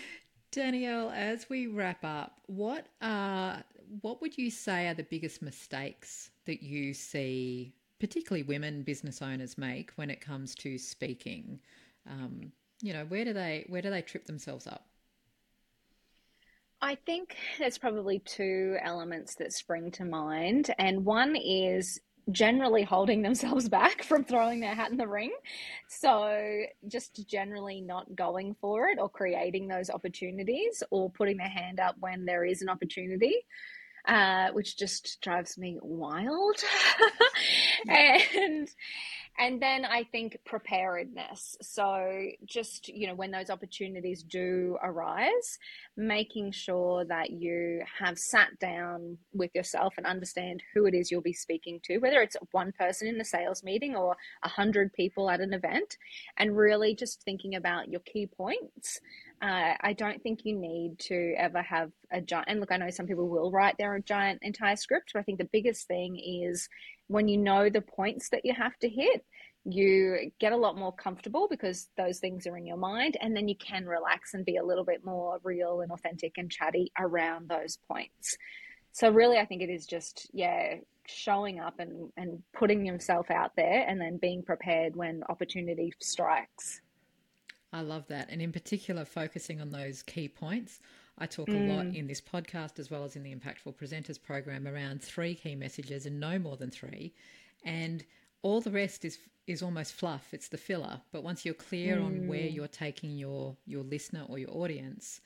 Danielle, 0.53 1.11
as 1.11 1.49
we 1.49 1.67
wrap 1.67 2.05
up, 2.05 2.41
what 2.47 2.87
are 3.01 3.65
what 4.03 4.21
would 4.21 4.37
you 4.37 4.51
say 4.51 4.89
are 4.89 4.95
the 4.95 5.05
biggest 5.05 5.41
mistakes 5.41 6.31
that 6.45 6.63
you 6.63 6.93
see, 6.93 7.73
particularly 7.99 8.43
women 8.43 8.83
business 8.83 9.23
owners 9.23 9.57
make 9.57 9.91
when 9.97 10.11
it 10.11 10.21
comes 10.21 10.55
to 10.57 10.77
speaking? 10.77 11.61
Um, 12.07 12.53
you 12.85 12.93
know 12.93 13.05
where 13.07 13.25
do 13.25 13.33
they 13.33 13.65
where 13.69 13.83
do 13.83 13.91
they 13.91 14.03
trip 14.03 14.27
themselves 14.27 14.67
up 14.67 14.87
I 16.85 16.97
think 16.97 17.37
there's 17.59 17.79
probably 17.79 18.19
two 18.19 18.77
elements 18.83 19.37
that 19.37 19.55
spring 19.55 19.91
to 19.93 20.05
mind. 20.05 20.75
And 20.79 21.07
one 21.07 21.35
is 21.35 21.99
generally 22.31 22.83
holding 22.83 23.23
themselves 23.23 23.71
back 23.71 24.03
from 24.03 24.23
throwing 24.23 24.61
their 24.61 24.75
hat 24.75 24.91
in 24.91 24.99
the 24.99 25.09
ring. 25.09 25.33
So, 25.89 26.63
just 26.87 27.27
generally 27.27 27.81
not 27.81 28.15
going 28.15 28.55
for 28.61 28.89
it 28.89 28.99
or 28.99 29.09
creating 29.09 29.67
those 29.67 29.89
opportunities 29.89 30.83
or 30.91 31.11
putting 31.11 31.39
their 31.39 31.49
hand 31.49 31.81
up 31.81 31.97
when 32.01 32.27
there 32.27 32.45
is 32.45 32.61
an 32.61 32.69
opportunity. 32.69 33.35
Uh, 34.07 34.51
which 34.53 34.77
just 34.77 35.19
drives 35.23 35.57
me 35.57 35.79
wild. 35.81 36.57
and 37.89 38.69
and 39.39 39.61
then 39.61 39.85
I 39.85 40.05
think 40.05 40.39
preparedness. 40.45 41.57
So, 41.61 42.27
just, 42.45 42.89
you 42.89 43.09
know, 43.09 43.15
when 43.15 43.33
those 43.33 43.51
opportunities 43.51 44.23
do 44.23 44.79
arise, 44.83 45.59
making 45.97 46.53
sure 46.53 47.05
that 47.07 47.31
you 47.31 47.83
have 47.99 48.17
sat 48.19 48.59
down 48.61 49.19
with 49.33 49.51
yourself 49.55 49.95
and 49.97 50.07
understand 50.07 50.63
who 50.73 50.87
it 50.87 50.95
is 50.95 51.11
you'll 51.11 51.21
be 51.21 51.33
speaking 51.33 51.81
to, 51.85 51.99
whether 51.99 52.21
it's 52.21 52.37
one 52.53 52.73
person 52.79 53.09
in 53.09 53.21
a 53.21 53.25
sales 53.25 53.65
meeting 53.65 53.97
or 53.97 54.17
a 54.45 54.49
hundred 54.49 54.93
people 54.93 55.29
at 55.29 55.41
an 55.41 55.53
event, 55.53 55.97
and 56.37 56.57
really 56.57 56.95
just 56.95 57.23
thinking 57.23 57.57
about 57.57 57.89
your 57.89 58.01
key 58.01 58.27
points. 58.27 59.01
Uh, 59.45 59.75
I 59.83 59.93
don't 59.93 60.23
think 60.23 60.41
you 60.45 60.57
need 60.57 60.99
to 61.01 61.35
ever 61.37 61.61
have 61.61 61.91
a 62.11 62.23
giant, 62.23 62.49
and 62.49 62.61
look, 62.61 62.73
I 62.73 62.79
know 62.79 62.89
some 62.89 63.07
people 63.07 63.29
will 63.29 63.51
write 63.51 63.77
their 63.77 63.99
giant 63.99 64.39
entire 64.41 64.77
script, 64.77 65.11
but 65.13 65.21
I 65.21 65.23
think 65.23 65.39
the 65.39 65.51
biggest 65.53 65.87
thing 65.87 66.19
is 66.19 66.67
when 67.09 67.29
you 67.29 67.37
know 67.37 67.69
the 67.69 67.83
points 67.83 68.31
that 68.31 68.47
you 68.47 68.55
have 68.55 68.79
to 68.79 68.89
hit, 68.89 69.23
you 69.67 70.31
get 70.41 70.55
a 70.55 70.57
lot 70.57 70.79
more 70.79 70.95
comfortable 70.95 71.47
because 71.51 71.91
those 71.99 72.21
things 72.21 72.47
are 72.47 72.57
in 72.57 72.67
your 72.67 72.79
mind, 72.79 73.19
and 73.21 73.37
then 73.37 73.47
you 73.47 73.57
can 73.57 73.85
relax 73.85 74.33
and 74.33 74.47
be 74.47 74.57
a 74.57 74.65
little 74.65 74.85
bit 74.85 75.05
more 75.05 75.39
real 75.43 75.83
and 75.83 75.93
authentic 75.93 76.39
and 76.39 76.51
chatty 76.51 76.91
around 76.99 77.47
those 77.51 77.79
points. 77.87 78.39
So, 78.93 79.11
really, 79.11 79.37
I 79.37 79.45
think 79.45 79.61
it 79.61 79.69
is 79.69 79.85
just, 79.85 80.31
yeah, 80.33 80.77
showing 81.07 81.61
up 81.61 81.81
and, 81.81 82.11
and 82.17 82.43
putting 82.55 82.87
yourself 82.87 83.31
out 83.31 83.53
there 83.57 83.85
and 83.87 84.01
then 84.01 84.17
being 84.17 84.43
prepared 84.43 84.97
when 84.97 85.23
opportunity 85.29 85.93
strikes. 86.01 86.81
I 87.75 87.81
love 87.81 88.07
that. 88.07 88.29
And 88.31 88.41
in 88.41 88.53
particular, 88.53 89.05
focusing 89.05 89.61
on 89.61 89.71
those 89.71 90.03
key 90.05 90.29
points. 90.29 90.79
I 91.19 91.27
talk 91.27 91.49
mm. 91.49 91.69
a 91.69 91.73
lot 91.73 91.87
mm. 91.87 91.97
in 91.97 92.07
this 92.07 92.21
podcast 92.21 92.79
as 92.79 92.89
well 92.89 93.03
as 93.03 93.17
in 93.17 93.25
the 93.25 93.35
Impactful 93.35 93.75
Presenters 93.75 94.21
program 94.21 94.69
around 94.69 95.03
three 95.03 95.35
key 95.35 95.57
messages 95.57 96.07
and 96.07 96.21
no 96.21 96.39
more 96.39 96.57
than 96.57 96.71
three. 96.71 97.13
And 97.65 98.05
all 98.43 98.61
the 98.61 98.71
rest 98.71 99.05
is 99.05 99.19
is 99.47 99.63
almost 99.63 99.93
fluff. 99.93 100.29
It's 100.33 100.49
the 100.49 100.57
filler. 100.57 101.03
But 101.13 101.25
once 101.25 101.45
you're 101.45 101.55
clear 101.55 101.97
mm. 101.97 102.07
on 102.07 102.29
where 102.29 102.41
mm. 102.41 102.55
you're 102.55 102.69
taking 102.69 103.19
your 103.19 103.57
your 103.67 103.83
listener 103.83 104.25
or 104.29 104.39
your 104.39 104.51
audience, 104.51 105.21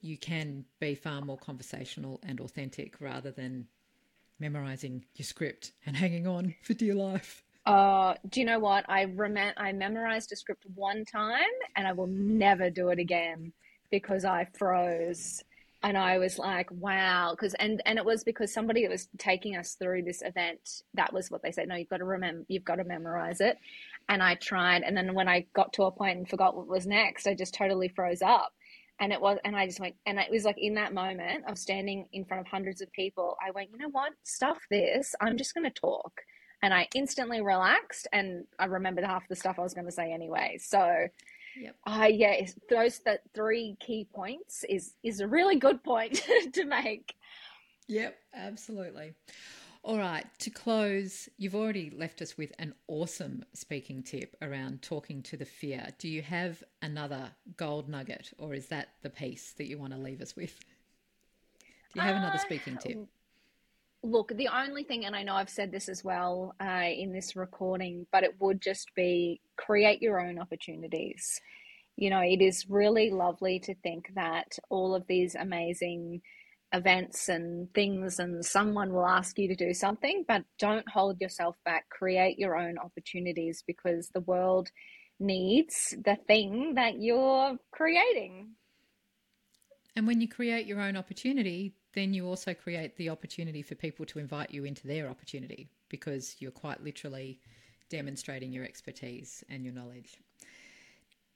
you 0.00 0.16
can 0.16 0.64
be 0.78 0.94
far 0.94 1.20
more 1.20 1.38
conversational 1.38 2.20
and 2.22 2.40
authentic 2.40 3.00
rather 3.00 3.32
than 3.32 3.66
memorizing 4.38 5.04
your 5.16 5.24
script 5.24 5.72
and 5.84 5.96
hanging 5.96 6.28
on 6.28 6.54
for 6.62 6.74
dear 6.74 6.94
life. 6.94 7.42
Uh, 7.64 8.14
do 8.28 8.40
you 8.40 8.46
know 8.46 8.58
what? 8.58 8.84
I 8.88 9.04
rem- 9.04 9.54
I 9.56 9.72
memorized 9.72 10.32
a 10.32 10.36
script 10.36 10.64
one 10.74 11.04
time 11.04 11.42
and 11.76 11.86
I 11.86 11.92
will 11.92 12.08
never 12.08 12.70
do 12.70 12.88
it 12.88 12.98
again 12.98 13.52
because 13.90 14.24
I 14.24 14.48
froze 14.58 15.44
and 15.84 15.98
I 15.98 16.18
was 16.18 16.38
like, 16.38 16.70
wow, 16.70 17.32
because 17.32 17.54
and 17.54 17.82
and 17.86 17.98
it 17.98 18.04
was 18.04 18.22
because 18.22 18.52
somebody 18.52 18.82
that 18.82 18.90
was 18.90 19.08
taking 19.18 19.56
us 19.56 19.74
through 19.74 20.02
this 20.02 20.22
event, 20.22 20.82
that 20.94 21.12
was 21.12 21.30
what 21.30 21.42
they 21.42 21.50
said. 21.50 21.68
No, 21.68 21.74
you've 21.74 21.88
got 21.88 21.98
to 21.98 22.04
remember, 22.04 22.44
you've 22.48 22.64
got 22.64 22.76
to 22.76 22.84
memorize 22.84 23.40
it. 23.40 23.58
And 24.08 24.22
I 24.22 24.36
tried, 24.36 24.82
and 24.82 24.96
then 24.96 25.14
when 25.14 25.28
I 25.28 25.46
got 25.54 25.72
to 25.74 25.84
a 25.84 25.90
point 25.90 26.18
and 26.18 26.28
forgot 26.28 26.56
what 26.56 26.68
was 26.68 26.86
next, 26.86 27.26
I 27.26 27.34
just 27.34 27.54
totally 27.54 27.88
froze 27.88 28.22
up. 28.22 28.52
And 29.00 29.12
it 29.12 29.20
was, 29.20 29.38
and 29.44 29.56
I 29.56 29.66
just 29.66 29.80
went, 29.80 29.96
and 30.06 30.18
it 30.18 30.30
was 30.30 30.44
like 30.44 30.58
in 30.58 30.74
that 30.74 30.94
moment 30.94 31.44
of 31.48 31.58
standing 31.58 32.06
in 32.12 32.24
front 32.24 32.40
of 32.42 32.46
hundreds 32.46 32.80
of 32.80 32.92
people, 32.92 33.36
I 33.44 33.50
went, 33.50 33.70
you 33.72 33.78
know 33.78 33.88
what, 33.90 34.12
stuff 34.22 34.58
this. 34.70 35.14
I'm 35.20 35.36
just 35.36 35.54
going 35.54 35.64
to 35.64 35.70
talk, 35.70 36.12
and 36.62 36.72
I 36.72 36.88
instantly 36.94 37.40
relaxed, 37.42 38.06
and 38.12 38.44
I 38.58 38.66
remembered 38.66 39.04
half 39.04 39.28
the 39.28 39.36
stuff 39.36 39.58
I 39.58 39.62
was 39.62 39.74
going 39.74 39.86
to 39.86 39.92
say 39.92 40.12
anyway. 40.12 40.58
So 40.60 41.08
Yep. 41.56 41.76
Uh, 41.86 42.08
yeah, 42.10 42.46
those 42.70 43.00
that 43.00 43.22
three 43.34 43.76
key 43.80 44.06
points 44.12 44.64
is 44.68 44.94
is 45.02 45.20
a 45.20 45.28
really 45.28 45.56
good 45.56 45.82
point 45.82 46.22
to 46.52 46.64
make. 46.64 47.14
Yep, 47.88 48.16
absolutely. 48.34 49.12
All 49.84 49.98
right, 49.98 50.24
to 50.38 50.50
close, 50.50 51.28
you've 51.38 51.56
already 51.56 51.90
left 51.90 52.22
us 52.22 52.38
with 52.38 52.52
an 52.60 52.72
awesome 52.86 53.44
speaking 53.52 54.04
tip 54.04 54.36
around 54.40 54.80
talking 54.80 55.22
to 55.24 55.36
the 55.36 55.44
fear. 55.44 55.88
Do 55.98 56.08
you 56.08 56.22
have 56.22 56.62
another 56.82 57.32
gold 57.56 57.88
nugget, 57.88 58.32
or 58.38 58.54
is 58.54 58.68
that 58.68 58.90
the 59.02 59.10
piece 59.10 59.52
that 59.54 59.66
you 59.66 59.78
want 59.78 59.92
to 59.92 59.98
leave 59.98 60.20
us 60.20 60.36
with? 60.36 60.56
Do 61.92 62.00
you 62.00 62.02
have 62.02 62.14
uh, 62.14 62.18
another 62.18 62.38
speaking 62.38 62.78
tip? 62.78 63.08
Look, 64.04 64.32
the 64.36 64.48
only 64.48 64.82
thing, 64.82 65.04
and 65.04 65.14
I 65.14 65.22
know 65.22 65.34
I've 65.34 65.48
said 65.48 65.70
this 65.70 65.88
as 65.88 66.02
well 66.02 66.54
uh, 66.60 66.88
in 66.88 67.12
this 67.12 67.36
recording, 67.36 68.06
but 68.10 68.24
it 68.24 68.34
would 68.40 68.60
just 68.60 68.90
be 68.96 69.40
create 69.56 70.02
your 70.02 70.20
own 70.20 70.40
opportunities. 70.40 71.40
You 71.96 72.10
know, 72.10 72.20
it 72.20 72.40
is 72.42 72.66
really 72.68 73.10
lovely 73.10 73.60
to 73.60 73.74
think 73.76 74.10
that 74.14 74.58
all 74.70 74.94
of 74.94 75.06
these 75.06 75.36
amazing 75.36 76.20
events 76.72 77.28
and 77.28 77.72
things, 77.74 78.18
and 78.18 78.44
someone 78.44 78.92
will 78.92 79.06
ask 79.06 79.38
you 79.38 79.46
to 79.48 79.54
do 79.54 79.72
something, 79.72 80.24
but 80.26 80.42
don't 80.58 80.88
hold 80.88 81.20
yourself 81.20 81.56
back. 81.64 81.88
Create 81.90 82.38
your 82.38 82.56
own 82.56 82.78
opportunities 82.78 83.62
because 83.66 84.08
the 84.08 84.20
world 84.20 84.68
needs 85.20 85.94
the 86.04 86.16
thing 86.26 86.74
that 86.74 87.00
you're 87.00 87.56
creating. 87.70 88.52
And 89.94 90.06
when 90.06 90.20
you 90.20 90.28
create 90.28 90.66
your 90.66 90.80
own 90.80 90.96
opportunity, 90.96 91.74
then 91.94 92.14
you 92.14 92.26
also 92.26 92.54
create 92.54 92.96
the 92.96 93.10
opportunity 93.10 93.62
for 93.62 93.74
people 93.74 94.06
to 94.06 94.18
invite 94.18 94.50
you 94.50 94.64
into 94.64 94.86
their 94.86 95.08
opportunity 95.08 95.68
because 95.88 96.36
you're 96.38 96.50
quite 96.50 96.82
literally 96.82 97.38
demonstrating 97.90 98.52
your 98.52 98.64
expertise 98.64 99.44
and 99.48 99.64
your 99.64 99.74
knowledge. 99.74 100.16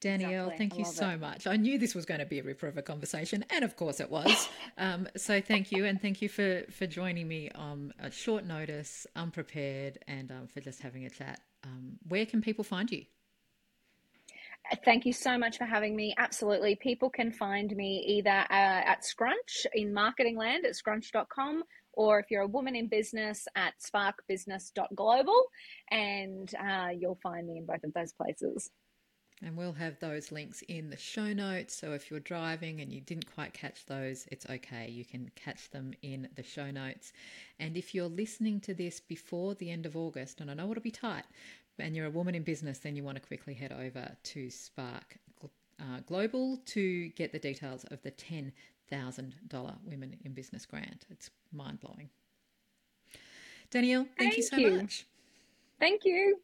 Danielle, 0.00 0.46
exactly. 0.46 0.58
thank 0.58 0.78
you 0.78 0.84
so 0.84 1.08
it. 1.10 1.20
much. 1.20 1.46
I 1.46 1.56
knew 1.56 1.78
this 1.78 1.94
was 1.94 2.04
going 2.04 2.20
to 2.20 2.26
be 2.26 2.38
a 2.38 2.42
ripper 2.42 2.66
of 2.66 2.76
a 2.76 2.82
conversation, 2.82 3.44
and 3.50 3.64
of 3.64 3.76
course 3.76 3.98
it 3.98 4.10
was. 4.10 4.48
um, 4.78 5.08
so 5.16 5.40
thank 5.40 5.72
you, 5.72 5.84
and 5.84 6.00
thank 6.00 6.20
you 6.20 6.28
for 6.28 6.62
for 6.70 6.86
joining 6.86 7.26
me 7.26 7.50
on 7.54 7.92
a 7.98 8.10
short 8.10 8.44
notice, 8.44 9.06
unprepared, 9.16 9.98
and 10.06 10.30
um, 10.30 10.48
for 10.48 10.60
just 10.60 10.80
having 10.80 11.06
a 11.06 11.10
chat. 11.10 11.40
Um, 11.64 11.98
where 12.06 12.26
can 12.26 12.42
people 12.42 12.62
find 12.62 12.90
you? 12.90 13.06
Thank 14.84 15.06
you 15.06 15.12
so 15.12 15.38
much 15.38 15.58
for 15.58 15.64
having 15.64 15.94
me. 15.94 16.14
Absolutely. 16.18 16.74
People 16.76 17.10
can 17.10 17.30
find 17.30 17.74
me 17.76 18.04
either 18.06 18.30
uh, 18.30 18.44
at 18.50 19.04
Scrunch 19.04 19.66
in 19.74 19.92
marketing 19.92 20.36
land 20.36 20.66
at 20.66 20.74
scrunch.com 20.74 21.62
or 21.92 22.18
if 22.18 22.30
you're 22.30 22.42
a 22.42 22.48
woman 22.48 22.74
in 22.74 22.88
business 22.88 23.46
at 23.54 23.74
sparkbusiness.global 23.80 25.44
and 25.90 26.52
uh, 26.56 26.88
you'll 26.98 27.18
find 27.22 27.46
me 27.46 27.58
in 27.58 27.66
both 27.66 27.84
of 27.84 27.92
those 27.94 28.12
places. 28.12 28.70
And 29.42 29.54
we'll 29.56 29.74
have 29.74 29.98
those 30.00 30.32
links 30.32 30.62
in 30.66 30.88
the 30.88 30.96
show 30.96 31.32
notes. 31.34 31.76
So 31.76 31.92
if 31.92 32.10
you're 32.10 32.20
driving 32.20 32.80
and 32.80 32.90
you 32.90 33.02
didn't 33.02 33.32
quite 33.34 33.52
catch 33.52 33.84
those, 33.84 34.26
it's 34.32 34.48
okay. 34.48 34.88
You 34.88 35.04
can 35.04 35.30
catch 35.36 35.68
them 35.70 35.92
in 36.00 36.28
the 36.36 36.42
show 36.42 36.70
notes. 36.70 37.12
And 37.60 37.76
if 37.76 37.94
you're 37.94 38.08
listening 38.08 38.60
to 38.60 38.72
this 38.72 38.98
before 38.98 39.54
the 39.54 39.70
end 39.70 39.84
of 39.84 39.94
August, 39.94 40.40
and 40.40 40.50
I 40.50 40.54
know 40.54 40.70
it'll 40.70 40.82
be 40.82 40.90
tight, 40.90 41.24
and 41.78 41.94
you're 41.96 42.06
a 42.06 42.10
woman 42.10 42.34
in 42.34 42.42
business, 42.42 42.78
then 42.78 42.96
you 42.96 43.04
want 43.04 43.16
to 43.16 43.26
quickly 43.26 43.54
head 43.54 43.72
over 43.72 44.16
to 44.22 44.50
Spark 44.50 45.18
uh, 45.80 46.00
Global 46.06 46.58
to 46.66 47.08
get 47.10 47.32
the 47.32 47.38
details 47.38 47.84
of 47.90 48.02
the 48.02 48.10
$10,000 48.10 48.52
Women 49.84 50.16
in 50.24 50.32
Business 50.32 50.66
grant. 50.66 51.06
It's 51.10 51.30
mind 51.52 51.80
blowing. 51.80 52.08
Danielle, 53.70 54.06
thank, 54.16 54.18
thank 54.18 54.36
you 54.36 54.42
so 54.42 54.56
you. 54.56 54.70
much. 54.78 55.06
Thank 55.78 56.04
you. 56.04 56.40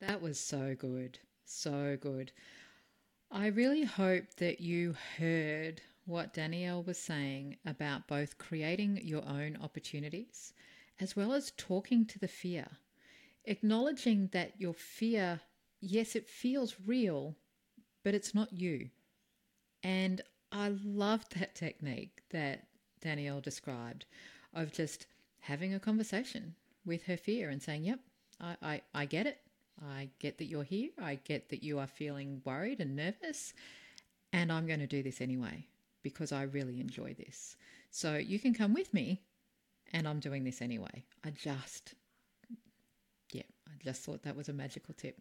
That 0.00 0.20
was 0.20 0.40
so 0.40 0.74
good. 0.78 1.18
So 1.44 1.96
good. 2.00 2.32
I 3.30 3.46
really 3.48 3.84
hope 3.84 4.34
that 4.38 4.60
you 4.60 4.94
heard 5.18 5.80
what 6.06 6.34
Danielle 6.34 6.82
was 6.82 6.98
saying 6.98 7.56
about 7.64 8.06
both 8.06 8.38
creating 8.38 9.00
your 9.02 9.24
own 9.26 9.58
opportunities 9.62 10.52
as 11.00 11.16
well 11.16 11.32
as 11.32 11.52
talking 11.56 12.06
to 12.06 12.18
the 12.18 12.28
fear. 12.28 12.66
Acknowledging 13.46 14.28
that 14.32 14.58
your 14.58 14.74
fear, 14.74 15.40
yes, 15.80 16.16
it 16.16 16.28
feels 16.28 16.76
real, 16.86 17.36
but 18.02 18.14
it's 18.14 18.34
not 18.34 18.52
you. 18.52 18.90
And 19.82 20.22
I 20.50 20.74
loved 20.84 21.38
that 21.38 21.54
technique 21.54 22.22
that 22.30 22.66
Danielle 23.00 23.40
described 23.40 24.06
of 24.54 24.72
just 24.72 25.06
having 25.40 25.74
a 25.74 25.80
conversation 25.80 26.54
with 26.86 27.04
her 27.04 27.16
fear 27.16 27.50
and 27.50 27.62
saying, 27.62 27.84
Yep, 27.84 28.00
I, 28.40 28.56
I, 28.62 28.82
I 28.94 29.04
get 29.04 29.26
it. 29.26 29.38
I 29.82 30.08
get 30.20 30.38
that 30.38 30.46
you're 30.46 30.62
here. 30.62 30.90
I 31.00 31.16
get 31.24 31.50
that 31.50 31.62
you 31.62 31.78
are 31.78 31.86
feeling 31.86 32.40
worried 32.44 32.80
and 32.80 32.96
nervous. 32.96 33.52
And 34.32 34.50
I'm 34.50 34.66
going 34.66 34.80
to 34.80 34.86
do 34.86 35.02
this 35.02 35.20
anyway 35.20 35.66
because 36.02 36.32
I 36.32 36.42
really 36.42 36.80
enjoy 36.80 37.14
this. 37.14 37.56
So 37.90 38.16
you 38.16 38.38
can 38.38 38.54
come 38.54 38.74
with 38.74 38.92
me 38.94 39.22
and 39.92 40.06
I'm 40.06 40.20
doing 40.20 40.44
this 40.44 40.62
anyway. 40.62 41.04
I 41.24 41.30
just, 41.30 41.94
I 43.80 43.84
just 43.84 44.02
thought 44.02 44.22
that 44.22 44.36
was 44.36 44.48
a 44.48 44.52
magical 44.52 44.94
tip. 44.94 45.20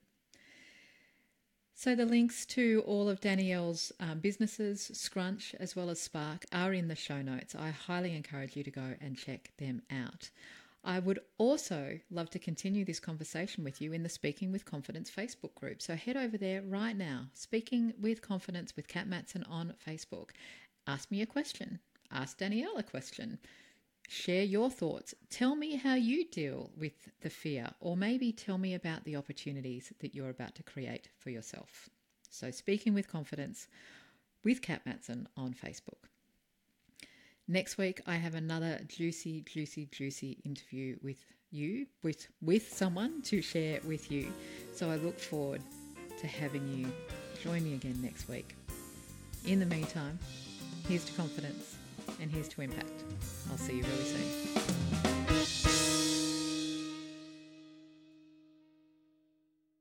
So 1.75 1.95
the 1.95 2.05
links 2.05 2.45
to 2.47 2.83
all 2.85 3.09
of 3.09 3.19
Danielle's 3.19 3.91
um, 3.99 4.19
businesses, 4.19 4.91
Scrunch 4.93 5.55
as 5.59 5.75
well 5.75 5.89
as 5.89 5.99
Spark, 5.99 6.45
are 6.53 6.71
in 6.71 6.87
the 6.87 6.95
show 6.95 7.21
notes. 7.21 7.55
I 7.55 7.71
highly 7.71 8.15
encourage 8.15 8.55
you 8.55 8.63
to 8.63 8.71
go 8.71 8.93
and 9.01 9.17
check 9.17 9.51
them 9.57 9.81
out. 9.91 10.29
I 10.85 10.99
would 10.99 11.19
also 11.37 11.99
love 12.11 12.29
to 12.31 12.39
continue 12.39 12.85
this 12.85 12.99
conversation 12.99 13.63
with 13.63 13.81
you 13.81 13.93
in 13.93 14.03
the 14.03 14.09
Speaking 14.09 14.51
with 14.51 14.65
Confidence 14.65 15.09
Facebook 15.09 15.55
group. 15.55 15.81
So 15.81 15.95
head 15.95 16.17
over 16.17 16.37
there 16.37 16.61
right 16.61 16.95
now, 16.95 17.27
Speaking 17.33 17.93
with 17.99 18.21
Confidence 18.21 18.75
with 18.75 18.87
Cat 18.87 19.07
Matson 19.07 19.43
on 19.49 19.73
Facebook. 19.85 20.31
Ask 20.85 21.09
me 21.09 21.21
a 21.21 21.25
question, 21.25 21.79
ask 22.11 22.37
Danielle 22.37 22.77
a 22.77 22.83
question, 22.83 23.39
share 24.13 24.43
your 24.43 24.69
thoughts. 24.69 25.13
Tell 25.29 25.55
me 25.55 25.75
how 25.75 25.95
you 25.95 26.25
deal 26.25 26.69
with 26.77 27.09
the 27.21 27.29
fear, 27.29 27.67
or 27.79 27.97
maybe 27.97 28.31
tell 28.31 28.57
me 28.57 28.75
about 28.75 29.03
the 29.03 29.15
opportunities 29.15 29.91
that 29.99 30.13
you're 30.13 30.29
about 30.29 30.55
to 30.55 30.63
create 30.63 31.09
for 31.17 31.31
yourself. 31.31 31.89
So, 32.29 32.51
Speaking 32.51 32.93
with 32.93 33.07
Confidence 33.07 33.67
with 34.43 34.61
Cat 34.61 34.81
Matson 34.85 35.27
on 35.35 35.53
Facebook. 35.53 36.09
Next 37.47 37.77
week, 37.77 38.01
I 38.05 38.15
have 38.15 38.35
another 38.35 38.81
juicy, 38.87 39.41
juicy, 39.41 39.87
juicy 39.91 40.39
interview 40.45 40.97
with 41.01 41.25
you, 41.51 41.87
with, 42.03 42.27
with 42.41 42.71
someone 42.73 43.21
to 43.23 43.41
share 43.41 43.79
with 43.85 44.11
you. 44.11 44.31
So 44.73 44.89
I 44.89 44.95
look 44.95 45.19
forward 45.19 45.61
to 46.19 46.27
having 46.27 46.67
you 46.67 46.91
join 47.43 47.63
me 47.63 47.75
again 47.75 47.99
next 48.01 48.27
week. 48.29 48.55
In 49.45 49.59
the 49.59 49.65
meantime, 49.65 50.17
here's 50.87 51.05
to 51.05 51.13
confidence 51.13 51.77
and 52.21 52.31
here's 52.31 52.47
to 52.49 52.61
Impact. 52.61 53.03
I'll 53.51 53.57
see 53.57 53.77
you 53.77 53.83
really 53.83 54.03
soon. 54.03 55.12